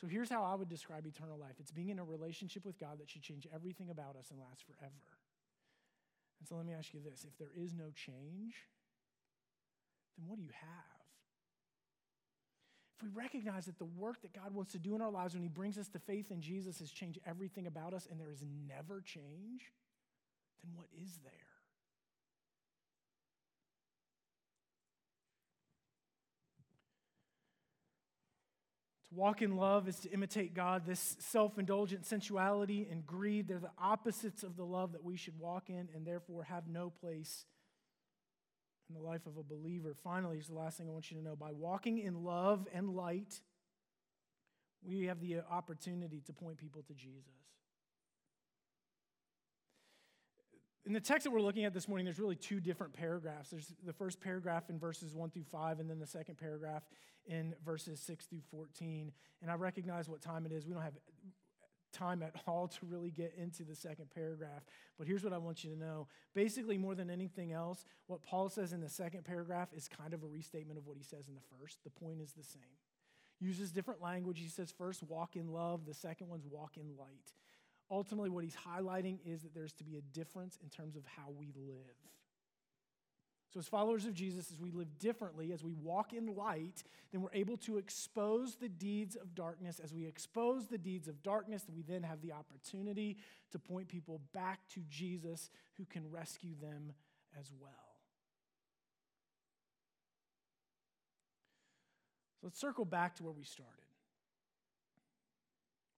So 0.00 0.06
here's 0.06 0.30
how 0.30 0.42
I 0.42 0.54
would 0.54 0.70
describe 0.70 1.06
eternal 1.06 1.38
life 1.38 1.56
it's 1.60 1.70
being 1.70 1.90
in 1.90 1.98
a 1.98 2.04
relationship 2.04 2.64
with 2.64 2.78
God 2.80 3.00
that 3.00 3.10
should 3.10 3.20
change 3.20 3.46
everything 3.54 3.90
about 3.90 4.16
us 4.16 4.30
and 4.30 4.40
last 4.40 4.64
forever. 4.64 5.18
And 6.40 6.48
so 6.48 6.56
let 6.56 6.64
me 6.64 6.72
ask 6.72 6.94
you 6.94 7.00
this 7.04 7.26
if 7.28 7.36
there 7.36 7.52
is 7.54 7.74
no 7.74 7.90
change, 7.94 8.54
then 10.16 10.26
what 10.26 10.38
do 10.38 10.42
you 10.42 10.52
have? 10.54 11.04
If 12.96 13.02
we 13.02 13.10
recognize 13.10 13.66
that 13.66 13.78
the 13.78 13.84
work 13.84 14.22
that 14.22 14.32
God 14.32 14.54
wants 14.54 14.72
to 14.72 14.78
do 14.78 14.94
in 14.94 15.02
our 15.02 15.10
lives 15.10 15.34
when 15.34 15.42
He 15.42 15.50
brings 15.50 15.76
us 15.76 15.88
to 15.88 15.98
faith 15.98 16.30
in 16.30 16.40
Jesus 16.40 16.78
has 16.78 16.90
changed 16.90 17.18
everything 17.26 17.66
about 17.66 17.92
us 17.92 18.08
and 18.10 18.18
there 18.18 18.30
is 18.30 18.42
never 18.66 19.02
change, 19.02 19.72
then 20.62 20.72
what 20.74 20.86
is 20.98 21.18
there? 21.22 21.53
Walk 29.14 29.42
in 29.42 29.56
love 29.56 29.88
is 29.88 29.98
to 30.00 30.10
imitate 30.10 30.54
God. 30.54 30.84
This 30.86 31.16
self 31.18 31.58
indulgent 31.58 32.06
sensuality 32.06 32.88
and 32.90 33.06
greed, 33.06 33.48
they're 33.48 33.58
the 33.58 33.70
opposites 33.78 34.42
of 34.42 34.56
the 34.56 34.64
love 34.64 34.92
that 34.92 35.04
we 35.04 35.16
should 35.16 35.38
walk 35.38 35.70
in 35.70 35.88
and 35.94 36.06
therefore 36.06 36.44
have 36.44 36.66
no 36.68 36.90
place 36.90 37.46
in 38.88 38.94
the 38.94 39.00
life 39.00 39.26
of 39.26 39.36
a 39.36 39.42
believer. 39.42 39.94
Finally, 40.02 40.36
here's 40.36 40.48
the 40.48 40.54
last 40.54 40.78
thing 40.78 40.88
I 40.88 40.90
want 40.90 41.10
you 41.10 41.16
to 41.16 41.22
know 41.22 41.36
by 41.36 41.52
walking 41.52 41.98
in 41.98 42.24
love 42.24 42.66
and 42.74 42.90
light, 42.90 43.40
we 44.82 45.06
have 45.06 45.20
the 45.20 45.40
opportunity 45.50 46.20
to 46.26 46.32
point 46.32 46.58
people 46.58 46.82
to 46.82 46.94
Jesus. 46.94 47.32
In 50.86 50.92
the 50.92 51.00
text 51.00 51.24
that 51.24 51.30
we're 51.30 51.40
looking 51.40 51.64
at 51.64 51.72
this 51.72 51.88
morning, 51.88 52.04
there's 52.04 52.18
really 52.18 52.36
two 52.36 52.60
different 52.60 52.92
paragraphs. 52.92 53.48
There's 53.48 53.72
the 53.86 53.92
first 53.92 54.20
paragraph 54.20 54.68
in 54.68 54.78
verses 54.78 55.14
1 55.14 55.30
through 55.30 55.44
5, 55.44 55.80
and 55.80 55.88
then 55.88 55.98
the 55.98 56.06
second 56.06 56.36
paragraph 56.36 56.82
in 57.26 57.54
verses 57.64 58.00
6 58.00 58.26
through 58.26 58.42
14. 58.50 59.10
And 59.40 59.50
I 59.50 59.54
recognize 59.54 60.10
what 60.10 60.20
time 60.20 60.44
it 60.44 60.52
is. 60.52 60.66
We 60.66 60.74
don't 60.74 60.82
have 60.82 60.98
time 61.94 62.22
at 62.22 62.34
all 62.46 62.68
to 62.68 62.78
really 62.86 63.10
get 63.10 63.34
into 63.38 63.64
the 63.64 63.74
second 63.74 64.10
paragraph. 64.14 64.62
But 64.98 65.06
here's 65.06 65.24
what 65.24 65.32
I 65.32 65.38
want 65.38 65.64
you 65.64 65.70
to 65.70 65.78
know. 65.78 66.06
Basically, 66.34 66.76
more 66.76 66.94
than 66.94 67.08
anything 67.08 67.52
else, 67.52 67.86
what 68.06 68.22
Paul 68.22 68.50
says 68.50 68.74
in 68.74 68.82
the 68.82 68.90
second 68.90 69.24
paragraph 69.24 69.68
is 69.74 69.88
kind 69.88 70.12
of 70.12 70.22
a 70.22 70.26
restatement 70.26 70.78
of 70.78 70.86
what 70.86 70.98
he 70.98 71.02
says 71.02 71.28
in 71.28 71.34
the 71.34 71.58
first. 71.58 71.78
The 71.84 71.90
point 71.90 72.20
is 72.20 72.32
the 72.32 72.44
same. 72.44 72.62
Uses 73.40 73.72
different 73.72 74.02
language. 74.02 74.38
He 74.38 74.48
says, 74.48 74.70
first, 74.76 75.02
walk 75.02 75.34
in 75.34 75.48
love. 75.48 75.86
The 75.86 75.94
second 75.94 76.28
one's 76.28 76.46
walk 76.46 76.76
in 76.76 76.94
light 76.98 77.32
ultimately 77.90 78.30
what 78.30 78.44
he's 78.44 78.56
highlighting 78.56 79.18
is 79.24 79.42
that 79.42 79.54
there's 79.54 79.72
to 79.74 79.84
be 79.84 79.96
a 79.96 80.00
difference 80.00 80.58
in 80.62 80.68
terms 80.68 80.96
of 80.96 81.02
how 81.04 81.30
we 81.38 81.52
live. 81.56 81.96
So, 83.54 83.60
as 83.60 83.68
followers 83.68 84.04
of 84.04 84.14
Jesus, 84.14 84.50
as 84.50 84.58
we 84.58 84.72
live 84.72 84.98
differently, 84.98 85.52
as 85.52 85.62
we 85.62 85.74
walk 85.74 86.12
in 86.12 86.34
light, 86.34 86.82
then 87.12 87.22
we're 87.22 87.32
able 87.32 87.56
to 87.58 87.78
expose 87.78 88.56
the 88.56 88.68
deeds 88.68 89.14
of 89.14 89.32
darkness. 89.36 89.80
As 89.82 89.94
we 89.94 90.06
expose 90.06 90.66
the 90.66 90.76
deeds 90.76 91.06
of 91.06 91.22
darkness, 91.22 91.64
we 91.72 91.82
then 91.82 92.02
have 92.02 92.20
the 92.20 92.32
opportunity 92.32 93.16
to 93.52 93.60
point 93.60 93.86
people 93.86 94.20
back 94.32 94.58
to 94.70 94.80
Jesus 94.88 95.50
who 95.76 95.84
can 95.84 96.10
rescue 96.10 96.54
them 96.60 96.94
as 97.38 97.52
well. 97.60 97.70
So, 102.40 102.48
let's 102.48 102.58
circle 102.58 102.84
back 102.84 103.14
to 103.16 103.22
where 103.22 103.32
we 103.32 103.44
started. 103.44 103.72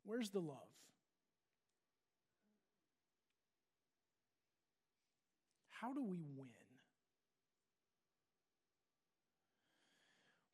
Where's 0.04 0.28
the 0.28 0.40
love? 0.40 0.58
How 5.80 5.92
do 5.92 6.02
we 6.02 6.22
win? 6.36 6.46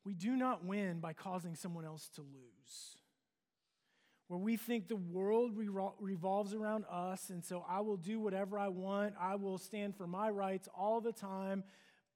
We 0.05 0.13
do 0.13 0.35
not 0.35 0.65
win 0.65 0.99
by 0.99 1.13
causing 1.13 1.55
someone 1.55 1.85
else 1.85 2.09
to 2.15 2.21
lose. 2.21 2.97
Where 4.27 4.39
we 4.39 4.57
think 4.57 4.87
the 4.87 4.95
world 4.95 5.51
revolves 5.99 6.53
around 6.53 6.85
us, 6.91 7.29
and 7.29 7.43
so 7.43 7.65
I 7.69 7.81
will 7.81 7.97
do 7.97 8.19
whatever 8.19 8.57
I 8.57 8.67
want, 8.69 9.13
I 9.19 9.35
will 9.35 9.57
stand 9.57 9.95
for 9.95 10.07
my 10.07 10.29
rights 10.29 10.67
all 10.77 11.01
the 11.01 11.11
time 11.11 11.63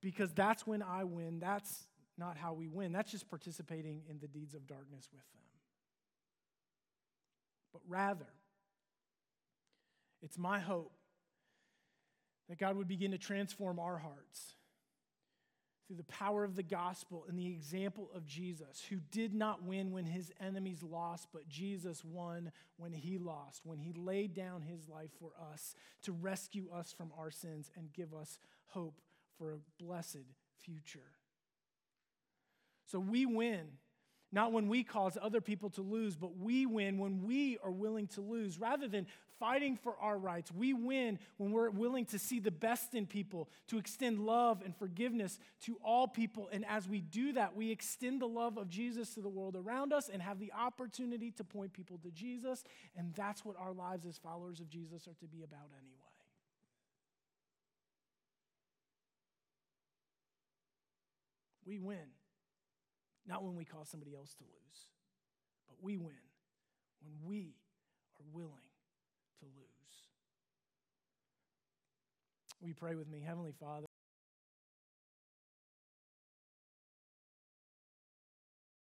because 0.02 0.34
that's 0.34 0.66
when 0.66 0.82
I 0.82 1.04
win. 1.04 1.40
That's 1.40 1.88
not 2.18 2.38
how 2.38 2.54
we 2.54 2.68
win. 2.68 2.92
That's 2.92 3.12
just 3.12 3.30
participating 3.30 4.02
in 4.10 4.20
the 4.20 4.28
deeds 4.28 4.54
of 4.54 4.68
darkness 4.68 5.08
with 5.14 5.24
them. 5.34 5.44
But 7.72 7.82
rather, 7.88 8.28
it's 10.22 10.38
my 10.38 10.60
hope 10.60 10.97
that 12.50 12.58
God 12.58 12.78
would 12.78 12.88
begin 12.88 13.12
to 13.12 13.18
transform 13.18 13.80
our 13.80 13.98
hearts 13.98 14.56
through 15.88 15.98
the 15.98 16.04
power 16.04 16.44
of 16.44 16.56
the 16.56 16.64
gospel 16.64 17.26
and 17.30 17.40
the 17.40 17.48
example 17.48 18.10
of 18.14 18.26
Jesus, 18.26 18.84
who 18.90 18.98
did 19.10 19.34
not 19.34 19.64
win 19.64 19.92
when 19.92 20.06
his 20.06 20.34
enemies 20.42 20.84
lost, 20.84 21.30
but 21.32 21.48
Jesus 21.48 22.04
won 22.04 22.52
when 22.76 22.92
he 22.92 23.18
lost, 23.18 23.62
when 23.64 23.80
he 23.80 23.94
laid 23.94 24.34
down 24.34 24.62
his 24.62 24.90
life 24.90 25.12
for 25.18 25.32
us 25.52 25.76
to 26.04 26.12
rescue 26.12 26.68
us 26.74 26.92
from 26.92 27.12
our 27.18 27.32
sins 27.32 27.72
and 27.78 27.94
give 27.94 28.14
us 28.14 28.38
hope 28.68 29.00
for 29.38 29.54
a 29.54 29.84
blessed 29.84 30.26
future. 30.58 31.00
So 32.86 33.00
we 33.00 33.26
win 33.26 33.68
not 34.32 34.52
when 34.52 34.68
we 34.68 34.84
cause 34.84 35.18
other 35.22 35.40
people 35.40 35.70
to 35.72 35.82
lose, 35.82 36.16
but 36.16 36.38
we 36.38 36.66
win 36.66 36.98
when 36.98 37.24
we 37.24 37.58
are 37.64 37.72
willing 37.72 38.08
to 38.08 38.22
lose. 38.22 38.60
Rather 38.60 38.88
than 38.88 39.08
fighting 39.40 39.78
for 39.78 39.96
our 40.02 40.18
rights, 40.18 40.52
we 40.52 40.74
win 40.74 41.18
when 41.38 41.52
we're 41.52 41.70
willing 41.70 42.06
to 42.06 42.20
see 42.20 42.40
the 42.40 42.52
best 42.52 42.94
in 42.94 43.06
people, 43.06 43.50
to 43.68 43.78
extend 43.78 44.20
love 44.20 44.62
and 44.66 44.76
forgiveness 44.76 45.40
to 45.62 45.78
all 45.84 46.08
people. 46.08 46.50
And 46.52 46.66
as 46.68 46.90
we 46.90 47.00
do 47.00 47.34
that, 47.34 47.56
we 47.56 47.72
extend 47.72 48.22
the 48.22 48.28
love 48.28 48.58
of 48.58 48.70
Jesus 48.70 49.14
to 49.14 49.22
the 49.22 49.30
world 49.30 49.56
around 49.56 49.94
us 49.94 50.10
and 50.10 50.22
have 50.22 50.40
the 50.40 50.52
opportunity 50.52 51.32
to 51.32 51.44
point 51.44 51.72
people 51.72 51.98
to 52.00 52.12
Jesus. 52.12 52.64
And 52.98 53.14
that's 53.16 53.46
what 53.46 53.56
our 53.58 53.72
lives 53.72 54.06
as 54.06 54.18
followers 54.18 54.60
of 54.60 54.70
Jesus 54.70 55.08
are 55.08 55.16
to 55.22 55.26
be 55.26 55.44
about 55.44 55.70
anyway. 55.80 55.94
We 61.66 61.80
win. 61.80 62.17
Not 63.28 63.44
when 63.44 63.56
we 63.56 63.66
cause 63.66 63.90
somebody 63.90 64.16
else 64.16 64.34
to 64.36 64.44
lose, 64.44 64.88
but 65.68 65.84
we 65.84 65.98
win 65.98 66.16
when 67.02 67.28
we 67.28 67.56
are 68.20 68.26
willing 68.32 68.72
to 69.40 69.46
lose. 69.46 69.68
You 72.62 72.74
pray 72.74 72.96
with 72.96 73.10
me? 73.10 73.22
Heavenly 73.26 73.54
Father, 73.60 73.87